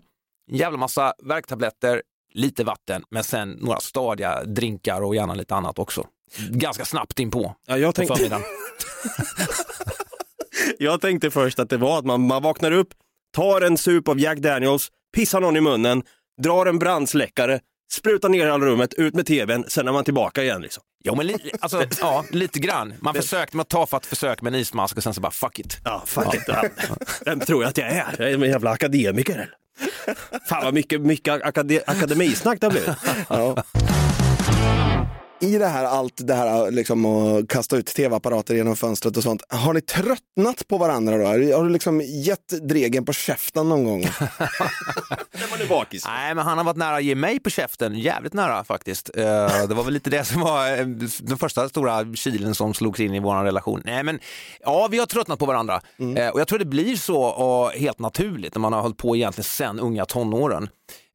[0.51, 2.03] en jävla massa värktabletter,
[2.35, 6.07] lite vatten, men sen några stadiga drinkar och gärna lite annat också.
[6.51, 8.45] Ganska snabbt inpå Ja, jag, på tänkte, förmiddagen.
[10.79, 12.88] jag tänkte först att det var att man, man vaknar upp,
[13.37, 16.03] tar en sup av Jack Daniels, pissar någon i munnen,
[16.42, 17.61] drar en brandsläckare,
[17.92, 20.62] sprutar ner hela rummet, ut med tvn, sen är man tillbaka igen.
[20.62, 20.83] Liksom.
[21.05, 22.95] Ja, men li, alltså, ja, lite grann.
[23.01, 25.79] Man försökte med ett tafatt försök med en ismask och sen så bara fuck it.
[25.85, 26.42] Ja, fuck it.
[26.47, 26.64] Ja.
[27.25, 28.14] Vem tror jag att jag är?
[28.18, 29.51] Jag är en jävla akademiker.
[30.49, 32.90] Fan vad mycket, mycket akade, akademisnack det har blivit.
[33.29, 33.64] Ja.
[35.42, 39.42] I det här, allt det här liksom att kasta ut tv-apparater genom fönstret och sånt.
[39.48, 41.24] Har ni tröttnat på varandra då?
[41.57, 44.00] Har du liksom gett dregen på käften någon gång?
[44.00, 46.05] När man är bakis.
[46.07, 49.11] Nej, men han har varit nära att ge mig på käften, jävligt nära faktiskt.
[49.16, 49.24] Eh,
[49.68, 50.87] det var väl lite det som var eh,
[51.20, 53.83] den första stora kilen som slogs in i vår relation.
[53.85, 54.18] Nej, men
[54.61, 55.81] ja, vi har tröttnat på varandra
[56.16, 59.16] Eh, och jag tror det blir så och helt naturligt när man har hållit på
[59.16, 60.68] egentligen sen unga tonåren.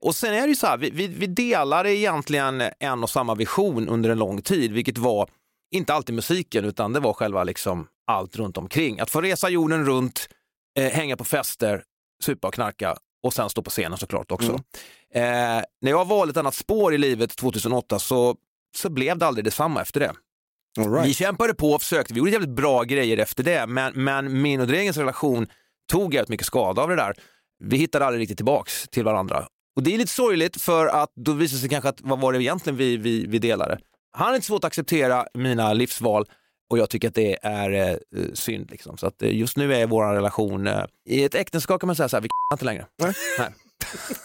[0.05, 3.89] Och sen är det ju så här, vi, vi, delar egentligen en och samma vision
[3.89, 5.29] under en lång tid, vilket var
[5.71, 8.99] inte alltid musiken utan det var själva liksom allt runt omkring.
[8.99, 10.29] Att få resa jorden runt,
[10.79, 11.83] eh, hänga på fester,
[12.23, 14.51] supa och knarka och sen stå på scenen såklart också.
[15.13, 15.21] Eh,
[15.81, 18.35] när jag valde ett annat spår i livet 2008 så,
[18.77, 20.13] så blev det aldrig detsamma efter det.
[20.79, 21.05] Right.
[21.05, 24.61] Vi kämpade på och försökte, vi gjorde jävligt bra grejer efter det, men, men min
[24.61, 25.47] och Dregens relation
[25.91, 27.13] tog jävligt mycket skada av det där.
[27.63, 29.47] Vi hittade aldrig riktigt tillbaks till varandra.
[29.77, 32.43] Och det är lite sorgligt för att då visar sig kanske att vad var det
[32.43, 33.79] egentligen vi, vi, vi delade?
[34.11, 36.25] Han är inte svårt att acceptera mina livsval
[36.69, 37.97] och jag tycker att det är eh,
[38.33, 38.71] synd.
[38.71, 38.97] Liksom.
[38.97, 42.09] Så att eh, just nu är vår relation, eh, i ett äktenskap kan man säga
[42.09, 42.85] så här, vi inte längre.
[42.97, 43.13] Nej.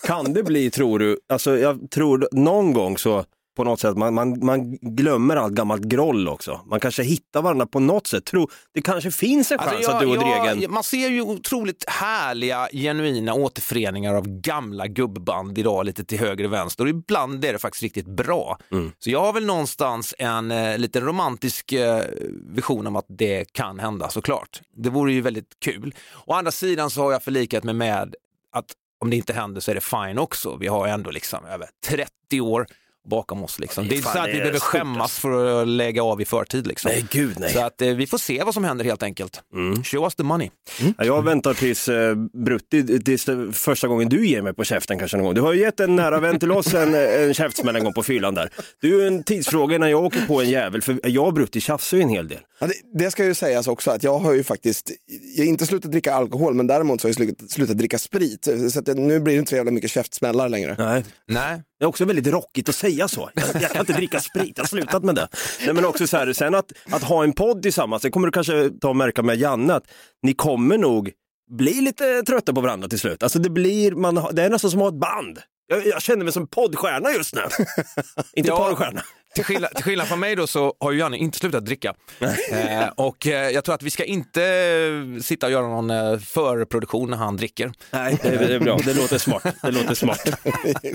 [0.05, 3.25] Kan det bli, tror du, alltså jag tror någon gång så
[3.57, 6.61] på något sätt, man, man, man glömmer allt gammalt groll också.
[6.67, 8.25] Man kanske hittar varandra på något sätt.
[8.25, 10.61] Tro, det kanske finns en chans Alltså, att du och jag- Dregen...
[10.63, 16.45] jag- Man ser ju otroligt härliga, genuina återföreningar av gamla gubband idag, lite till höger
[16.45, 16.85] och vänster.
[16.85, 18.59] Och ibland är det faktiskt riktigt bra.
[18.73, 18.93] Mm.
[18.99, 22.03] Så jag har väl någonstans en eh, lite romantisk eh,
[22.47, 24.61] vision om att det kan hända såklart.
[24.77, 25.95] Det vore ju väldigt kul.
[26.27, 28.15] Å andra sidan så har jag förlikat mig med
[28.53, 28.67] att
[29.01, 30.57] om det inte händer så är det fine också.
[30.57, 32.67] Vi har ändå liksom över 30 år
[33.11, 33.59] bakom oss.
[33.59, 33.89] Liksom.
[33.89, 36.67] Det är inte så att vi behöver skämmas för att lägga av i förtid.
[36.67, 36.91] Liksom.
[36.91, 37.53] Nej, gud nej.
[37.53, 39.41] Så att eh, vi får se vad som händer helt enkelt.
[39.55, 39.85] Mm.
[39.85, 40.51] Show us the money.
[40.99, 45.17] Ja, Jag väntar tills eh, Brutti, tills första gången du ger mig på käften kanske
[45.17, 45.35] någon gång.
[45.35, 48.03] Du har ju gett en nära vän till oss en, en käftsmäll en gång på
[48.03, 48.51] fyllan där.
[48.81, 51.61] Det är ju en tidsfråga när jag åker på en jävel, för jag och Brutti
[51.61, 52.39] tjafsar ju en hel del.
[52.63, 54.91] Ja, det, det ska ju sägas också att jag har ju faktiskt,
[55.37, 58.49] jag har inte slutat dricka alkohol men däremot så har jag slutat, slutat dricka sprit.
[58.73, 60.77] Så att nu blir det inte så jävla mycket käftsmällar längre.
[60.79, 61.05] Nej.
[61.29, 61.63] Nej.
[61.79, 63.31] Det är också väldigt rockigt att säga så.
[63.35, 65.29] Jag, jag kan inte dricka sprit, jag har slutat med det.
[65.65, 68.33] Nej, men också så här, sen att, att ha en podd tillsammans, det kommer du
[68.33, 69.85] kanske ta och märka med Janne, att
[70.23, 71.11] ni kommer nog
[71.51, 73.23] bli lite trötta på varandra till slut.
[73.23, 75.39] Alltså det blir, man, det är nästan som att ha ett band.
[75.67, 77.43] Jag, jag känner mig som poddstjärna just nu.
[78.37, 78.57] inte Ja.
[78.57, 79.03] porrstjärna.
[79.35, 81.95] Till skillnad, till skillnad från mig då så har ju Janne inte slutat dricka.
[82.51, 86.19] Eh, och eh, jag tror att vi ska inte eh, sitta och göra någon eh,
[86.19, 87.73] förproduktion när han dricker.
[87.91, 88.79] Nej, det är, det är bra.
[88.85, 89.43] Det låter smart.
[89.63, 90.29] Det låter smart.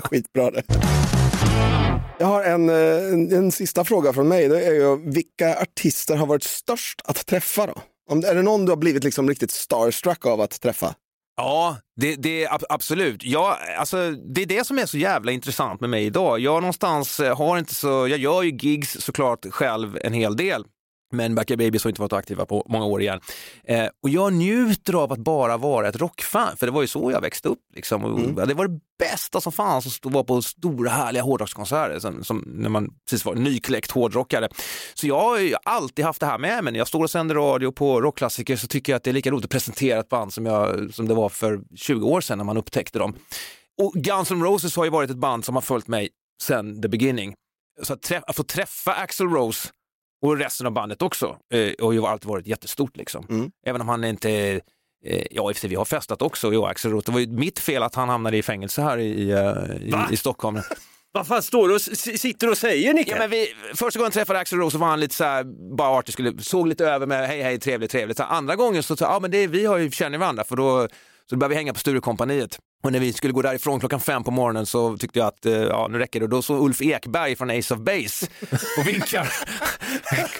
[0.02, 0.62] Skitbra det.
[2.18, 4.48] Jag har en, eh, en, en sista fråga från mig.
[4.48, 7.74] Det är ju, vilka artister har varit störst att träffa då?
[8.10, 10.94] Om, är det någon du har blivit liksom riktigt starstruck av att träffa?
[11.40, 13.24] Ja, det, det absolut.
[13.24, 16.40] Ja, alltså, det är det som är så jävla intressant med mig idag.
[16.40, 20.64] Jag någonstans eh, har inte så, jag gör ju gigs såklart själv en hel del.
[21.12, 23.20] Men Backyard Babies har inte varit aktiva på många år igen.
[23.64, 27.10] Eh, och jag njuter av att bara vara ett rockfan, för det var ju så
[27.10, 27.58] jag växte upp.
[27.74, 28.04] Liksom.
[28.04, 32.44] Och Det var det bästa som fanns att vara på stora härliga hårdrockskonserter, som, som
[32.46, 34.48] när man precis var nykläckt hårdrockare.
[34.94, 36.72] Så jag har ju alltid haft det här med mig.
[36.72, 39.30] När jag står och sänder radio på rockklassiker så tycker jag att det är lika
[39.30, 42.44] roligt att presentera ett band som, jag, som det var för 20 år sedan när
[42.44, 43.14] man upptäckte dem.
[43.82, 46.08] Och Guns N' Roses har ju varit ett band som har följt mig
[46.42, 47.34] sedan the beginning.
[47.82, 49.68] Så att, trä- att få träffa Axl Rose
[50.22, 52.96] och resten av bandet också eh, har ju alltid varit jättestort.
[52.96, 53.26] Liksom.
[53.30, 53.50] Mm.
[53.66, 54.30] Även om han inte,
[55.04, 57.06] eh, ja i sig, vi har festat också, jag och Axl Rose.
[57.06, 60.08] Det var ju mitt fel att han hamnade i fängelse här i, eh, Va?
[60.10, 60.60] i, i Stockholm.
[61.12, 61.80] Vad fan står du och
[62.20, 63.10] sitter och säger Nicke?
[63.10, 65.44] Ja, men vi, första gången jag träffade Axl Rose så var han lite så här,
[65.76, 68.16] bara artig, skulle, såg lite över med hej hej, trevligt, trevligt.
[68.16, 70.88] Så andra gången så sa ja men det, vi har ju, känner varandra för då
[71.30, 72.58] så började vi hänga på Sturecompagniet.
[72.82, 75.52] Och när vi skulle gå därifrån klockan fem på morgonen så tyckte jag att eh,
[75.52, 76.24] ja, nu räcker det.
[76.24, 78.26] Och då såg Ulf Ekberg från Ace of Base
[78.78, 79.28] och vinkar.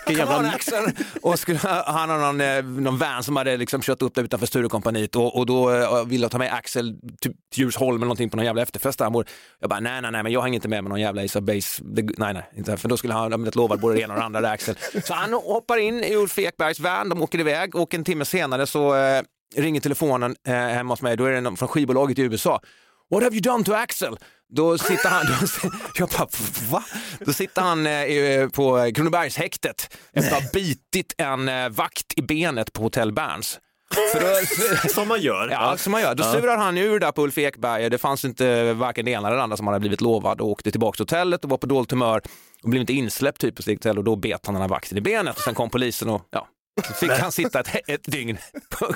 [0.54, 0.84] Axel!
[1.22, 4.46] Och skulle, han har någon, eh, någon van som hade liksom kört upp där utanför
[4.46, 8.30] Sturecompagniet och, och då eh, ville jag ta med Axel typ, till Djursholm eller någonting
[8.30, 9.26] på någon jävla efterfest där han bor.
[9.60, 11.44] Jag bara nej, nej, nej, men jag hänger inte med med någon jävla Ace of
[11.44, 11.82] Base.
[11.84, 12.76] Det, nej, nej, inte.
[12.76, 14.76] För då skulle han ha blivit lovad både det ena och det andra där Axel.
[15.04, 18.66] Så han hoppar in i Ulf Ekbergs van, de åker iväg och en timme senare
[18.66, 18.94] så
[19.56, 21.16] ringer telefonen eh, hemma hos mig.
[21.16, 22.60] Då är det någon från skivbolaget i USA.
[23.10, 24.16] What have you done to Axel?
[24.48, 25.26] Då sitter han,
[25.62, 26.28] då, jag bara,
[26.70, 26.84] va?
[27.20, 32.22] Då sitter han eh, i- på Kronobergshäktet efter att ha bitit en eh, vakt i
[32.22, 33.58] benet på Hotell Berns.
[34.14, 35.48] Då, Som man gör.
[35.50, 36.14] Ja, som man gör.
[36.14, 37.90] Då surar han ur där på Ulf Ekberg.
[37.90, 40.48] Det fanns inte varken det ena eller det andra som han hade blivit lovad och
[40.48, 42.22] åkte tillbaka till hotellet och var på dåligt humör
[42.62, 44.98] och blev inte insläppt typ på sitt hotell och då bet han den här vakten
[44.98, 46.48] i benet och sen kom polisen och ja,
[46.86, 48.38] så fick han sitta ett, ett dygn
[48.70, 48.86] på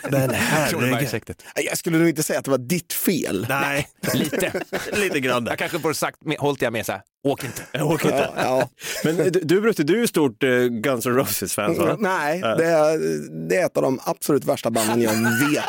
[0.71, 1.45] Kronobergshäktet.
[1.55, 3.47] Jag skulle nog inte säga att det var ditt fel.
[3.49, 4.53] Nej, Lite.
[4.93, 5.47] lite grann.
[5.47, 7.63] Jag kanske borde sagt, hållit jag med så här, åk inte.
[7.85, 8.31] Åker inte.
[8.37, 8.69] Ja, ja.
[9.05, 11.97] Men du, Brutte, du är stort eh, Guns N' Roses-fan va?
[11.99, 12.99] Nej, det är,
[13.49, 15.13] det är ett av de absolut värsta banden jag
[15.51, 15.65] vet.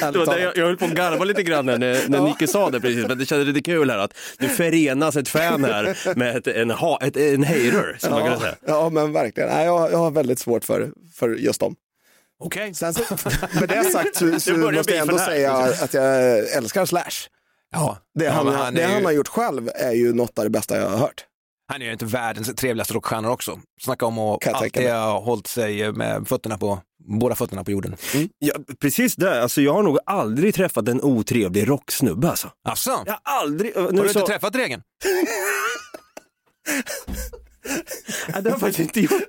[0.12, 1.78] Det var jag, jag höll på att garva lite grann när,
[2.08, 5.28] när Nicke sa det precis, men det kändes lite kul här att nu förenas ett
[5.28, 8.54] fan här med ett, en, ha, ett, en hater, som man kan Ja, säga.
[8.66, 9.48] ja, men verkligen.
[9.50, 11.74] Nej, jag, jag har väldigt svårt för, för just dem.
[12.40, 12.74] Okej.
[12.74, 13.02] Sen så,
[13.60, 17.28] med det sagt så, så måste jag ändå säga att jag älskar Slash.
[17.72, 20.50] Ja, Det, ja, han, det ju- han har gjort själv är ju något av det
[20.50, 21.24] bästa jag har hört.
[21.72, 23.58] Han är ju inte världens trevligaste rockstjärna också.
[23.82, 26.78] Snacka om att alltid ha hållit sig med fötterna på,
[27.20, 27.96] båda fötterna på jorden.
[28.38, 32.50] Ja, precis det, alltså jag har nog aldrig träffat en otrevlig rocksnubbe alltså.
[33.06, 33.72] Jag har aldrig...
[33.76, 34.82] Nu har du så, inte träffat Dregen?
[38.28, 39.22] Nej, det har jag faktiskt inte gjort.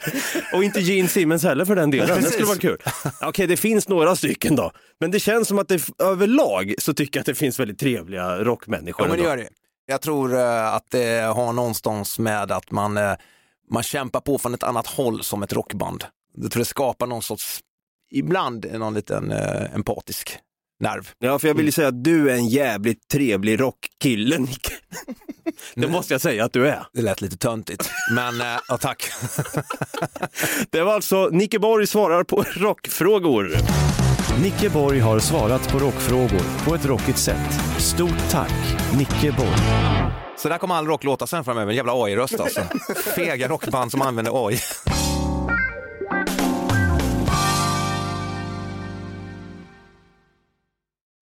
[0.54, 2.22] Och inte Gene Simmons heller för den delen.
[2.22, 2.78] Det skulle vara kul.
[3.22, 4.72] Okej, det finns några stycken då.
[5.00, 8.44] Men det känns som att det överlag så tycker jag att det finns väldigt trevliga
[8.44, 9.06] rockmänniskor.
[9.06, 9.30] Ja, men det ändå.
[9.30, 9.50] gör det.
[9.86, 13.14] Jag tror eh, att det har någonstans med att man, eh,
[13.72, 16.04] man kämpar på från ett annat håll som ett rockband.
[16.36, 17.60] Jag tror det skapar någon sorts,
[18.12, 20.40] ibland någon liten eh, empatisk
[20.80, 21.10] nerv.
[21.20, 24.68] Ja, för jag vill ju säga att du är en jävligt trevlig rockkille, Nick.
[25.76, 26.88] Det måste jag säga att du är.
[26.94, 29.04] Det lät lite töntigt, men eh, ja, tack.
[30.72, 33.56] Det var alltså Nicke Borg svarar på rockfrågor.
[34.42, 37.54] Nicke Borg har svarat på rockfrågor på ett rockigt sätt.
[37.78, 38.54] Stort tack,
[38.98, 39.58] Nicke Borg.
[40.38, 42.62] Så där kommer all rock låta sen framöver, en jävla AI-röst alltså.
[43.16, 44.60] Fega rockband som använder AI.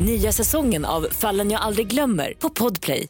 [0.00, 3.06] Nya säsongen av Fallen jag aldrig glömmer på Podplay.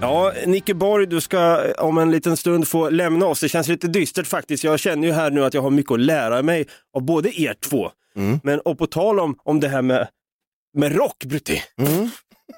[0.00, 3.40] Ja, Nicke Borg, du ska eh, om en liten stund få lämna oss.
[3.40, 4.64] Det känns lite dystert faktiskt.
[4.64, 6.66] Jag känner ju här nu att jag har mycket att lära mig
[6.96, 7.90] av både er två.
[8.42, 10.08] Men och på tal om, om det här med,
[10.74, 11.62] med rock, Brutti.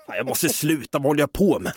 [0.06, 1.72] Fan, Jag måste sluta, vad håller jag på med?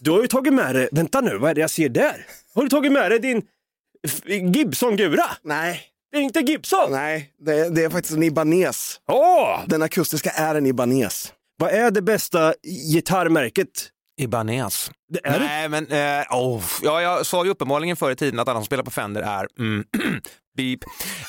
[0.00, 2.26] Du har ju tagit med dig, vänta nu, vad är det jag ser där?
[2.54, 3.42] Har du tagit med dig din
[4.54, 5.24] Gibson-gura?
[5.42, 5.80] Nej,
[6.20, 6.90] inte Gibson?
[6.90, 9.00] nej det, det är faktiskt en Ibanez.
[9.08, 9.60] Åh!
[9.66, 11.32] Den akustiska är en Ibanez.
[11.58, 12.54] Vad är det bästa
[12.92, 13.88] gitarrmärket?
[14.20, 14.90] Ibanez.
[15.12, 15.44] Det är det?
[15.44, 18.66] Nej, men eh, oh, ja, jag sa ju uppenbarligen förr i tiden att alla som
[18.66, 19.84] spelar på Fender är mm,
[20.56, 20.80] beep.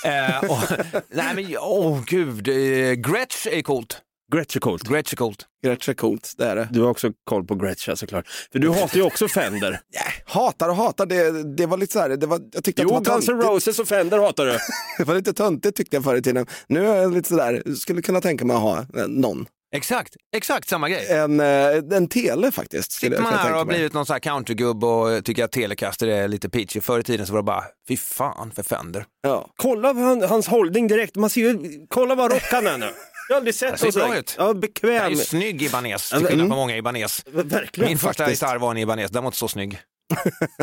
[0.04, 0.60] Eh, och,
[1.10, 4.02] nej, men åh oh, gud, eh, Gretsch är coolt.
[4.34, 4.84] Gretsch är coolt.
[4.84, 5.46] Gretsch är coolt.
[5.64, 6.68] Gretsch är coolt, det är det.
[6.72, 8.28] Du har också koll på Gretsch såklart.
[8.52, 9.80] För du hatar ju också Fender.
[10.26, 13.04] Hatar och hatar, det, det var lite så här, det var, jag tyckte Jo, att
[13.04, 13.42] det var Guns N'.
[13.42, 14.52] Roses och Fender hatar du.
[14.98, 16.46] Det var lite töntigt tyckte jag förr i tiden.
[16.68, 19.46] Nu är jag lite sådär, skulle kunna tänka mig att ha eh, någon.
[19.76, 21.08] Exakt, exakt samma grej.
[21.10, 22.92] En, eh, en tele faktiskt.
[22.92, 26.08] Skulle Sitter man här och har blivit någon sån här countrygubb och tycker att Telecaster
[26.08, 26.82] är lite peachy.
[26.82, 29.06] Förr i tiden så var det bara, fy fan för Fender.
[29.24, 29.50] Ja.
[29.56, 29.94] Kolla
[30.28, 31.16] hans hållning direkt.
[31.16, 32.90] Man ser ju, kolla vad rock han är nu.
[33.30, 34.36] Jag har aldrig sett Det ser någon sån ut.
[34.38, 35.10] Ja, Jag är bekväm.
[35.12, 37.24] ju snygg Ibanez, till skillnad från många Ibanez.
[37.32, 37.90] Verkligen.
[37.90, 38.42] Min första faktiskt.
[38.42, 39.80] gitarr var en Ibanez, den var inte så snygg.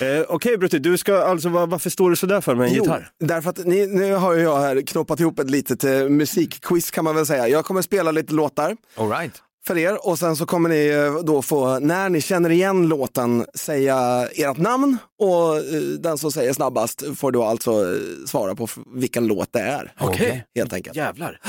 [0.00, 2.82] Eh, Okej Brutti, du ska alltså, var, varför står du sådär för med en Jo,
[2.84, 3.10] gitarr?
[3.20, 7.14] därför att ni, nu har jag här knoppat ihop ett litet eh, musikquiz kan man
[7.14, 7.48] väl säga.
[7.48, 9.42] Jag kommer spela lite låtar All right.
[9.66, 13.46] för er och sen så kommer ni eh, då få, när ni känner igen låten,
[13.54, 15.62] säga ert namn och eh,
[16.00, 19.92] den som säger snabbast får då alltså eh, svara på vilken låt det är.
[20.00, 20.44] Okej.
[20.54, 20.96] Helt enkelt.
[20.96, 21.40] Jävlar.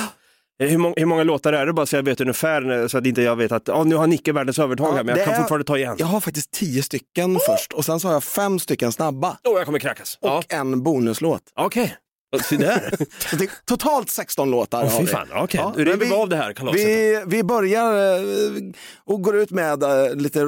[0.60, 2.98] Eh, Hur, många, hur många låtar är det bara så jag vet ungefär eh, så
[2.98, 5.34] att inte jag vet att ja, nu har Nicke världens övertag här, men jag kan
[5.34, 5.96] är- fortfarande ta igen.
[6.00, 9.58] Jag har faktiskt tio stycken först och sen så har jag fem stycken snabba Åh,
[9.58, 10.18] jag kommer kräkas.
[10.22, 10.44] och Ja.
[10.50, 11.42] en bonuslåt.
[11.56, 11.96] Okej.
[12.44, 12.94] Se där.
[13.66, 15.12] Totalt 16 låtar Åh, har fy vi.
[15.12, 15.28] fan.
[15.36, 16.80] Okej, Ja, men vi av det här kalaset.
[16.82, 18.62] Vi, vi börjar eh,
[19.06, 19.84] och går ut med
[20.22, 20.40] lite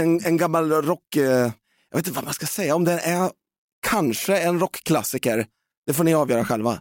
[0.00, 3.30] en, en gammal rock, jag vet inte vad man ska säga, om den är
[3.86, 5.46] kanske en rockklassiker.
[5.86, 6.78] Det får ni avgöra själva.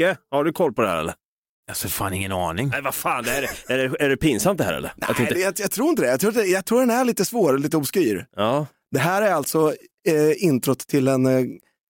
[0.00, 1.14] Nicke, har du koll på det här eller?
[1.68, 2.68] Alltså fan ingen aning.
[2.68, 4.92] Nej, vad fan, det är, det- är, det, är det pinsamt det här eller?
[4.96, 6.08] Nej, Jag tänkte- jag, jag tror inte det.
[6.08, 8.26] Jag tror, jag tror den är lite svår lite obskyr.
[8.36, 8.66] Ja.
[8.90, 9.74] Det här är alltså
[10.08, 11.44] eh, introt till en eh,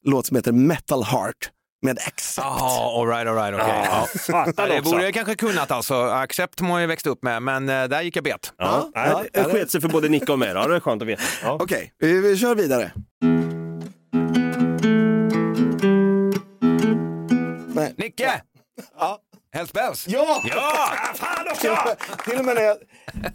[0.06, 1.50] låt som heter Metal Heart
[1.82, 2.38] med Accept.
[2.48, 3.82] Jaha, all right, all right, okej.
[3.86, 4.20] Ja, Ja.
[4.20, 5.96] satan Det borde jag kanske kunnat alltså.
[5.96, 8.54] Accept har jag växt upp med, men eh, där gick jag bet.
[8.58, 10.50] Ja, Ja, ja, det ja, sket sig för både Nicke och mig.
[10.50, 11.24] Ja, det är skönt att veta.
[11.44, 11.58] Ja.
[11.62, 12.92] Okej, vi, vi kör vidare.
[13.22, 13.55] Nej.
[17.98, 18.42] Nicke!
[19.00, 19.20] Ja.
[19.54, 20.08] Hells Bells!
[20.08, 20.42] Ja!
[20.46, 20.94] Ja!
[21.16, 22.78] Fan Till, och med, till, och med när jag,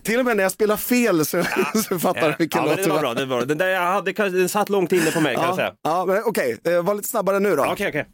[0.03, 1.45] till och med när jag spelar fel så,
[1.89, 3.15] så fattar du vilken Ja, låt det var bra.
[3.15, 3.45] Det var, bra.
[3.47, 5.73] den där jag hade, kanske- den satt långt inne på mig kan jag Ja, säga.
[5.83, 7.65] ja, men okej, eh, var lite snabbare nu då.
[7.65, 8.07] Okej, okej.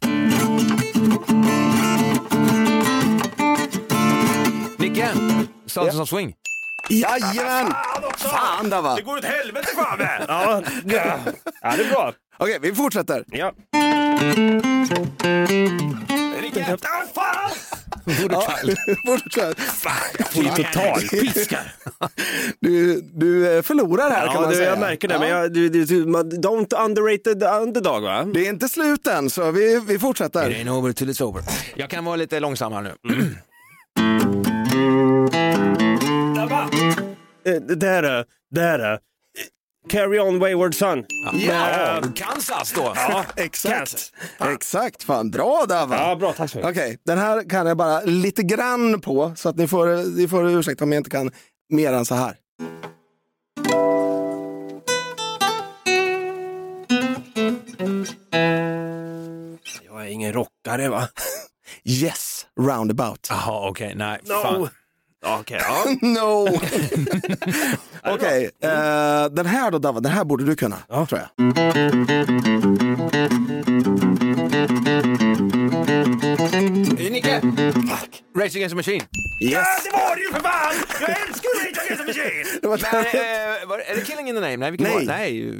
[4.77, 5.09] Nicke!
[5.65, 6.33] Sultans of Swing.
[6.89, 7.73] Jajamän!
[8.17, 8.95] Fan där va!
[8.95, 10.25] Det går åt helvete fan med!
[10.27, 11.17] Ja, ja.
[11.61, 12.13] ja, det är bra.
[12.37, 13.23] Okej, vi fortsätter.
[13.27, 13.53] Ja.
[16.57, 16.77] Nicke!
[16.81, 17.51] Ah, fan!
[18.05, 18.77] Borderchild.
[19.05, 19.55] Borderchild.
[20.45, 21.73] Jag total piskar.
[22.59, 24.69] Du, du eh, förlorar här kan Ja, man du, säga.
[24.69, 25.19] jag märker det, Ja.
[25.19, 28.23] men jag, du, du, du, don't underrate the underdog va?
[28.33, 30.51] Det är inte slut än, så vi, vi fortsätter.
[30.51, 31.43] It ain't over till it's over.
[31.75, 32.93] Jag kan vara lite långsam här nu.
[37.45, 38.99] Eh, Där är där är
[39.89, 41.05] Carry on wayward son.
[41.33, 42.93] Ja, Kansas då.
[42.95, 44.13] Ja, Exakt.
[44.53, 45.95] Exakt, fan bra Dava.
[45.95, 46.71] Ja, bra, tack så mycket.
[46.71, 50.49] Okej, den här kan jag bara lite grann på, så att ni får, ni får
[50.49, 51.31] ursäkta om jag inte kan
[51.69, 52.35] mer än så här.
[59.85, 61.07] Jag är ingen rockare va?
[61.83, 63.27] Yes, roundabout.
[63.29, 64.19] Jaha, okej, nej.
[64.23, 64.33] No.
[64.33, 64.69] Fan.
[65.25, 65.85] Okej, ja.
[66.07, 66.47] No!
[68.13, 70.77] Okej, eh, den här då Dava, den här borde du kunna,
[71.09, 71.47] tror jag.
[77.11, 77.41] Nicke!
[78.35, 79.01] Rage Against the Machine.
[79.39, 80.75] Ja, det var det ju för fan!
[81.01, 82.59] Jag älskar Rage Against the Machine!
[82.61, 83.05] Det var Men,
[83.61, 84.57] eh, var, är det Killing in the Name?
[84.57, 84.93] Nej, vilken Nej.
[84.93, 85.07] var det?
[85.07, 85.53] Nej.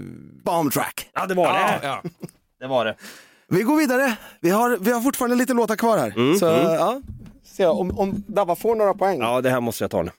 [0.43, 1.09] Bomb track.
[1.13, 1.87] Ja, det var Ja, det.
[1.87, 2.01] ja.
[2.59, 2.95] Det var det.
[3.49, 4.15] Vi går vidare.
[4.41, 6.37] Vi har, vi har fortfarande lite låtar kvar här.
[6.39, 7.01] så ja,
[7.57, 9.19] se om, om Dava får några poäng.
[9.19, 10.11] Ja, det här måste jag ta nu.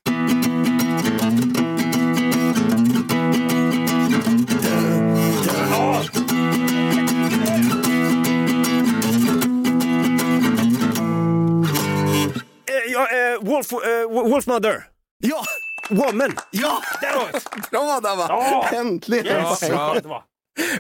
[12.66, 14.84] Eh, eh, Wolf, eh, Wolfmother.
[15.18, 15.42] Ja,
[15.90, 16.36] Woman.
[16.50, 16.82] ja!
[17.00, 17.60] Där har vi.
[17.70, 18.26] Bra Dava!
[18.28, 18.68] Ja.
[18.72, 19.26] Äntligen!
[19.26, 19.62] Yes.
[19.68, 20.22] Ja, det var.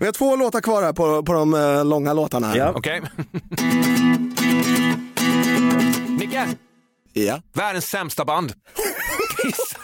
[0.00, 2.56] Vi har två låtar kvar här på, på de långa låtarna.
[2.56, 2.72] Ja.
[2.76, 3.02] Okej.
[6.46, 6.58] Nicke!
[7.12, 7.42] ja.
[7.52, 8.52] Världens sämsta band.
[9.42, 9.76] Kiss.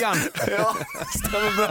[0.00, 0.16] Gun.
[0.50, 0.76] ja
[1.18, 1.70] stämmer bra.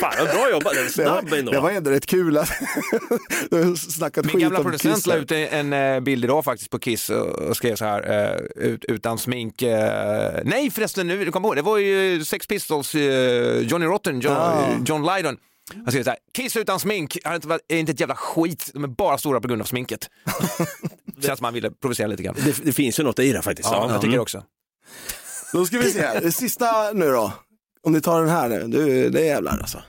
[0.00, 0.74] Fan, vad bra jobbat.
[0.74, 1.52] Den Det snabb var, ändå.
[1.52, 2.48] det var ändå rätt kul att
[3.50, 6.44] du har snackat Min skit gamla om producent Kiss la ut en eh, bild idag
[6.44, 9.62] faktiskt på Kiss och skrev så här, eh, ut, utan smink.
[9.62, 14.32] eh, nej förresten, nu, du kommer ihåg, det var ju Sex Pistols, Johnny Rotten, John,
[14.36, 14.66] Ah.
[14.86, 15.36] John Lydon.
[15.74, 18.84] Han skrev så här, Kiss utan smink är inte, är inte ett jävla skit, de
[18.84, 20.08] är bara stora på grund av sminket.
[21.16, 22.34] det känns som han ville provocera lite grann.
[22.44, 23.68] Det, det finns ju något i det faktiskt.
[23.72, 24.44] Ja, jag tycker också.
[25.52, 27.32] Då ska vi se här, det sista nu då.
[27.82, 29.82] Om ni tar den här nu, du, det är jävlar alltså.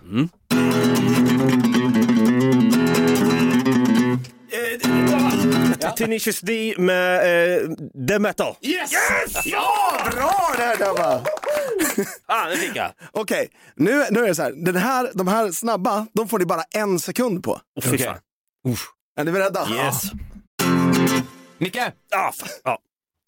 [5.97, 7.69] Tenacious D med eh,
[8.07, 8.55] The Metal.
[8.61, 8.91] Yes!
[9.45, 11.23] Ja, bra där Dabba!
[12.25, 12.91] Ah, det fick jag.
[13.11, 16.45] Okej, nu, nu är det så här, den här, de här snabba, de får ni
[16.45, 17.61] bara en sekund på.
[17.75, 18.17] Oh, fan.
[19.17, 19.67] Är ni beredda?
[19.69, 20.03] Yes.
[21.57, 21.91] Nicke!
[22.15, 22.49] Ah, fan.
[22.63, 22.79] Ja.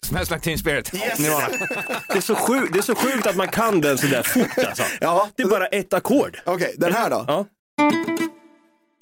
[0.06, 0.94] Smells like teen spirit.
[0.94, 1.18] Yes.
[1.18, 1.48] Nirvana.
[2.08, 4.82] Det, är så sjukt, det är så sjukt att man kan den sådär fort alltså.
[5.00, 6.38] Ja, Det är bara ett ackord.
[6.44, 7.24] okej, den här då?
[7.28, 7.46] Ja.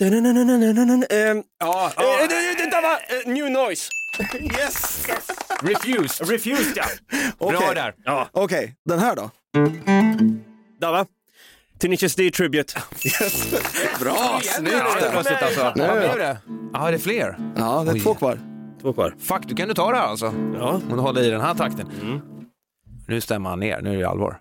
[0.01, 2.27] Ehm, Ja, eh, ja.
[2.29, 3.91] det- det- där var eh, New Noise.
[4.41, 5.07] Yes!
[5.62, 6.29] Refused.
[6.31, 6.85] Refused ja.
[7.39, 7.74] Bra Okej.
[7.74, 7.95] där.
[8.05, 9.31] Ja, Okej, den här då?
[10.81, 11.07] där va.
[11.79, 12.74] Tenacious D Tribute.
[14.01, 14.72] Bra, snyggt!
[14.72, 15.61] Ja, det är plötsligt alltså.
[15.61, 15.74] Ja,
[16.91, 17.37] det är fler.
[17.57, 18.39] Ja, det är två kvar.
[18.83, 19.14] Två kvar.
[19.20, 20.27] Fuck, du kan du ta det här alltså.
[20.55, 20.68] Ja.
[20.91, 21.91] Om du håller i den här takten.
[23.09, 24.39] Nu stämmer han ner, nu är det allvar.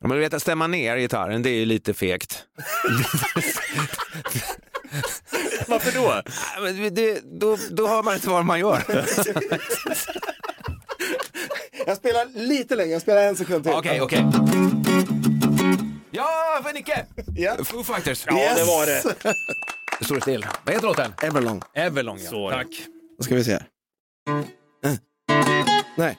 [0.00, 2.44] Ja, men du vet att stämma ner gitarren, det är ju lite fegt.
[5.68, 6.22] Varför då?
[6.90, 8.82] Det, då, då hör man inte vad man gör.
[11.86, 13.72] Jag spelar lite längre, jag spelar en sekund till.
[13.72, 14.26] Okej, okej.
[16.10, 17.06] Ja, för Nicke!
[17.36, 17.56] Ja.
[17.64, 18.24] Foo Fighters.
[18.26, 18.56] Ja, Yes.
[18.58, 19.02] det var det.
[20.02, 20.46] Det står still.
[20.64, 21.14] Vad heter låten?
[21.22, 21.62] Everlong.
[21.74, 22.30] Everlong, ja.
[22.30, 22.56] Så, ja.
[22.56, 22.66] Tack.
[23.18, 23.52] Då ska vi se.
[23.52, 23.66] här.
[24.84, 24.94] Eh.
[25.96, 26.18] Nej.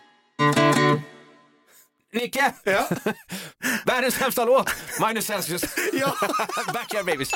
[2.13, 2.53] Nicke!
[2.63, 2.87] Ja.
[3.85, 4.69] Världens sämsta låt,
[5.07, 5.63] Minus Celsius.
[5.93, 6.15] Ja.
[6.73, 7.31] Backyard Babies.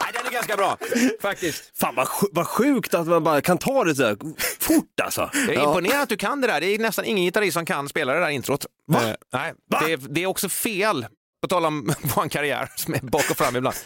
[0.00, 0.78] Nej, den är ganska bra,
[1.22, 1.78] faktiskt.
[1.78, 4.16] Fan vad, sj- vad sjukt att man bara kan ta det så
[4.60, 5.30] fort alltså.
[5.34, 6.60] Jag är imponerad att du kan det där.
[6.60, 8.66] Det är nästan ingen gitarrist som kan spela det där introt.
[8.86, 9.08] Va?
[9.08, 9.82] Eh, nej, Va?
[9.86, 11.06] Det, är, det är också fel,
[11.42, 13.76] på tal om vår karriär som är bak och fram ibland.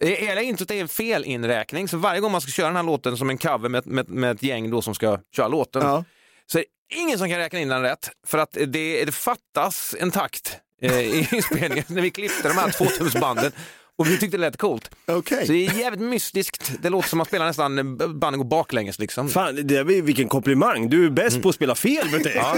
[0.00, 3.16] Eh, Hela introt är en felinräkning, så varje gång man ska köra den här låten
[3.16, 6.04] som en cover med, med, med ett gäng då som ska köra låten, Ja.
[6.52, 8.10] så är det ingen som kan räkna in den rätt.
[8.26, 12.68] För att det, det fattas en takt eh, i inspelningen när vi klippte de här
[12.68, 13.52] 2000-banden.
[13.98, 14.90] Och vi tyckte det lät coolt.
[15.06, 15.46] Okej.
[15.46, 16.72] Så det är jävligt mystiskt.
[16.82, 19.28] Det låter som att man spelar nästan, banden går baklänges liksom.
[19.28, 20.88] Fan, det är, vilken komplimang.
[20.90, 22.30] Du är bäst på att spela fel vet du.
[22.30, 22.56] Ja.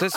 [0.00, 0.12] Jag,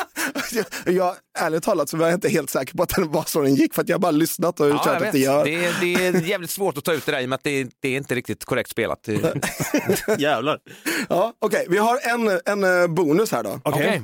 [0.96, 3.56] jag, ärligt talat så var jag inte helt säker på att den var så den
[3.56, 5.46] gick för att jag bara lyssnat och Ja, kört det gör.
[5.46, 7.44] Det, är, det är jävligt svårt att ta ut det där i och med att
[7.44, 9.08] det, det är inte riktigt korrekt spelat.
[10.18, 10.60] Jävlar.
[11.10, 13.60] Ja, Okej, vi har en, en eh, bonus här då.
[13.64, 14.02] Okej.
[14.02, 14.04] Okej.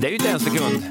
[0.00, 0.82] Det är ju inte en sekund.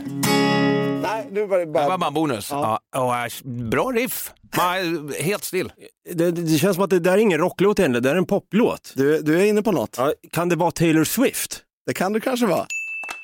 [1.49, 1.83] var det bara...
[1.83, 2.47] Det var bara en bonus.
[2.51, 2.79] Ja.
[2.95, 4.31] Ja, äsch, bra riff.
[4.57, 5.71] Man, helt still.
[6.13, 8.91] Det, det känns som att det där är ingen rocklåt heller, det är en poplåt.
[8.95, 9.95] Du, du är inne på något.
[9.97, 11.61] Ja, kan det vara Taylor Swift?
[11.85, 12.65] Det kan du kanske vara.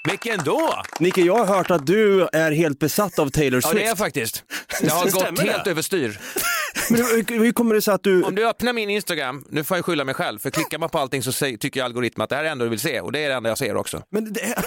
[0.10, 0.74] Vilken då?
[1.00, 3.76] Nicke, jag har hört att du är helt besatt av Taylor Ja, Swift.
[3.76, 4.44] det är jag faktiskt.
[4.82, 5.52] Jag har Stämmer gått det?
[5.52, 6.20] helt överstyr.
[6.90, 8.24] Men hur, hur kommer det sig att du...
[8.24, 11.00] Om du öppnar min Instagram, nu får jag skylla mig själv, för klickar man på
[11.00, 13.12] allting så säger, tycker algoritmen att det här är det enda du vill se och
[13.12, 14.04] det är det enda jag ser också.
[14.10, 14.42] Men det...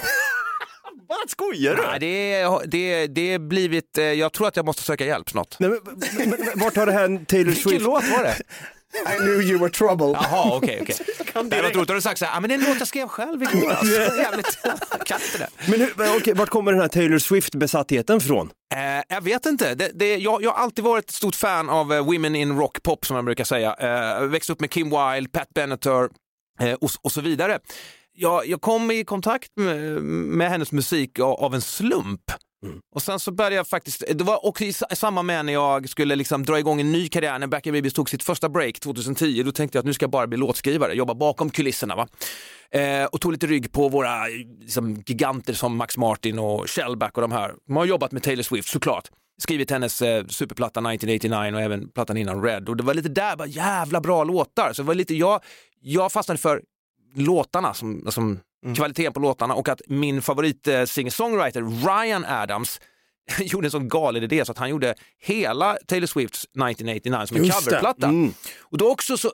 [1.08, 1.82] Vad skojar du?
[1.82, 5.30] Nej, det, är, det, det är blivit, eh, jag tror att jag måste söka hjälp
[5.30, 5.56] snart.
[5.58, 5.80] Nej, men,
[6.18, 7.82] men, men, vart har det här Taylor Vilken Swift...
[7.82, 8.36] låt var det?
[8.94, 10.06] I knew you were trouble.
[10.06, 10.96] Jaha, okej, okej.
[11.50, 13.08] Det var roligt, har du sagt så här, men det är en låt jag skrev
[13.08, 13.84] själv i våras.
[14.18, 14.58] Jävligt
[15.38, 15.48] det.
[15.66, 18.50] Men hur, okej, vart kommer den här Taylor Swift-besattheten från?
[18.74, 19.74] Eh, jag vet inte.
[19.74, 22.82] Det, det, jag, jag har alltid varit ett stort fan av eh, Women in Rock
[22.82, 23.74] Pop som man brukar säga.
[23.74, 26.08] Eh, växte upp med Kim Wilde, Pat Benatar
[26.60, 27.58] eh, och, och så vidare.
[28.18, 32.20] Jag, jag kom i kontakt med, med hennes musik av, av en slump.
[32.94, 35.88] Och sen så började jag faktiskt, det var också i sa- samma med när jag
[35.88, 38.80] skulle liksom dra igång en ny karriär, när Back in Babies tog sitt första break
[38.80, 41.96] 2010, då tänkte jag att nu ska jag bara bli låtskrivare, jobba bakom kulisserna.
[41.96, 42.08] Va?
[42.70, 44.26] Eh, och tog lite rygg på våra
[44.60, 47.54] liksom, giganter som Max Martin och Shellback och de här.
[47.66, 49.08] De har jobbat med Taylor Swift såklart.
[49.42, 52.68] Skrivit hennes eh, superplatta 1989 och även plattan innan Red.
[52.68, 54.72] Och det var lite där, bara jävla bra låtar.
[54.72, 55.40] Så det var lite, jag,
[55.80, 56.62] jag fastnade för
[57.16, 58.40] låtarna, som, som
[58.76, 62.80] kvaliteten på låtarna och att min favorit eh, singer-songwriter Ryan Adams
[63.40, 67.44] gjorde en sån galen idé så att han gjorde hela Taylor Swifts 1989 som en
[67.44, 68.06] Just coverplatta.
[68.06, 68.32] Mm.
[68.60, 69.32] Och då också så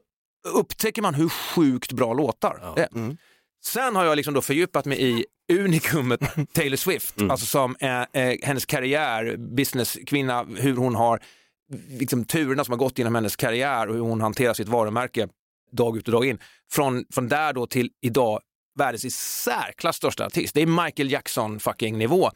[0.48, 2.88] upptäcker man hur sjukt bra låtar det är.
[2.94, 3.16] Mm.
[3.64, 6.20] Sen har jag liksom då fördjupat mig i unikumet
[6.52, 11.20] Taylor Swift, alltså som eh, eh, hennes karriär, businesskvinna, hur hon har
[11.88, 15.28] liksom, turerna som har gått genom hennes karriär och hur hon hanterar sitt varumärke
[15.72, 16.38] dag ut och dag in.
[16.72, 18.40] Från, från där då till idag
[18.78, 20.54] världens i särklass största artist.
[20.54, 22.30] Det är Michael Jackson fucking nivå.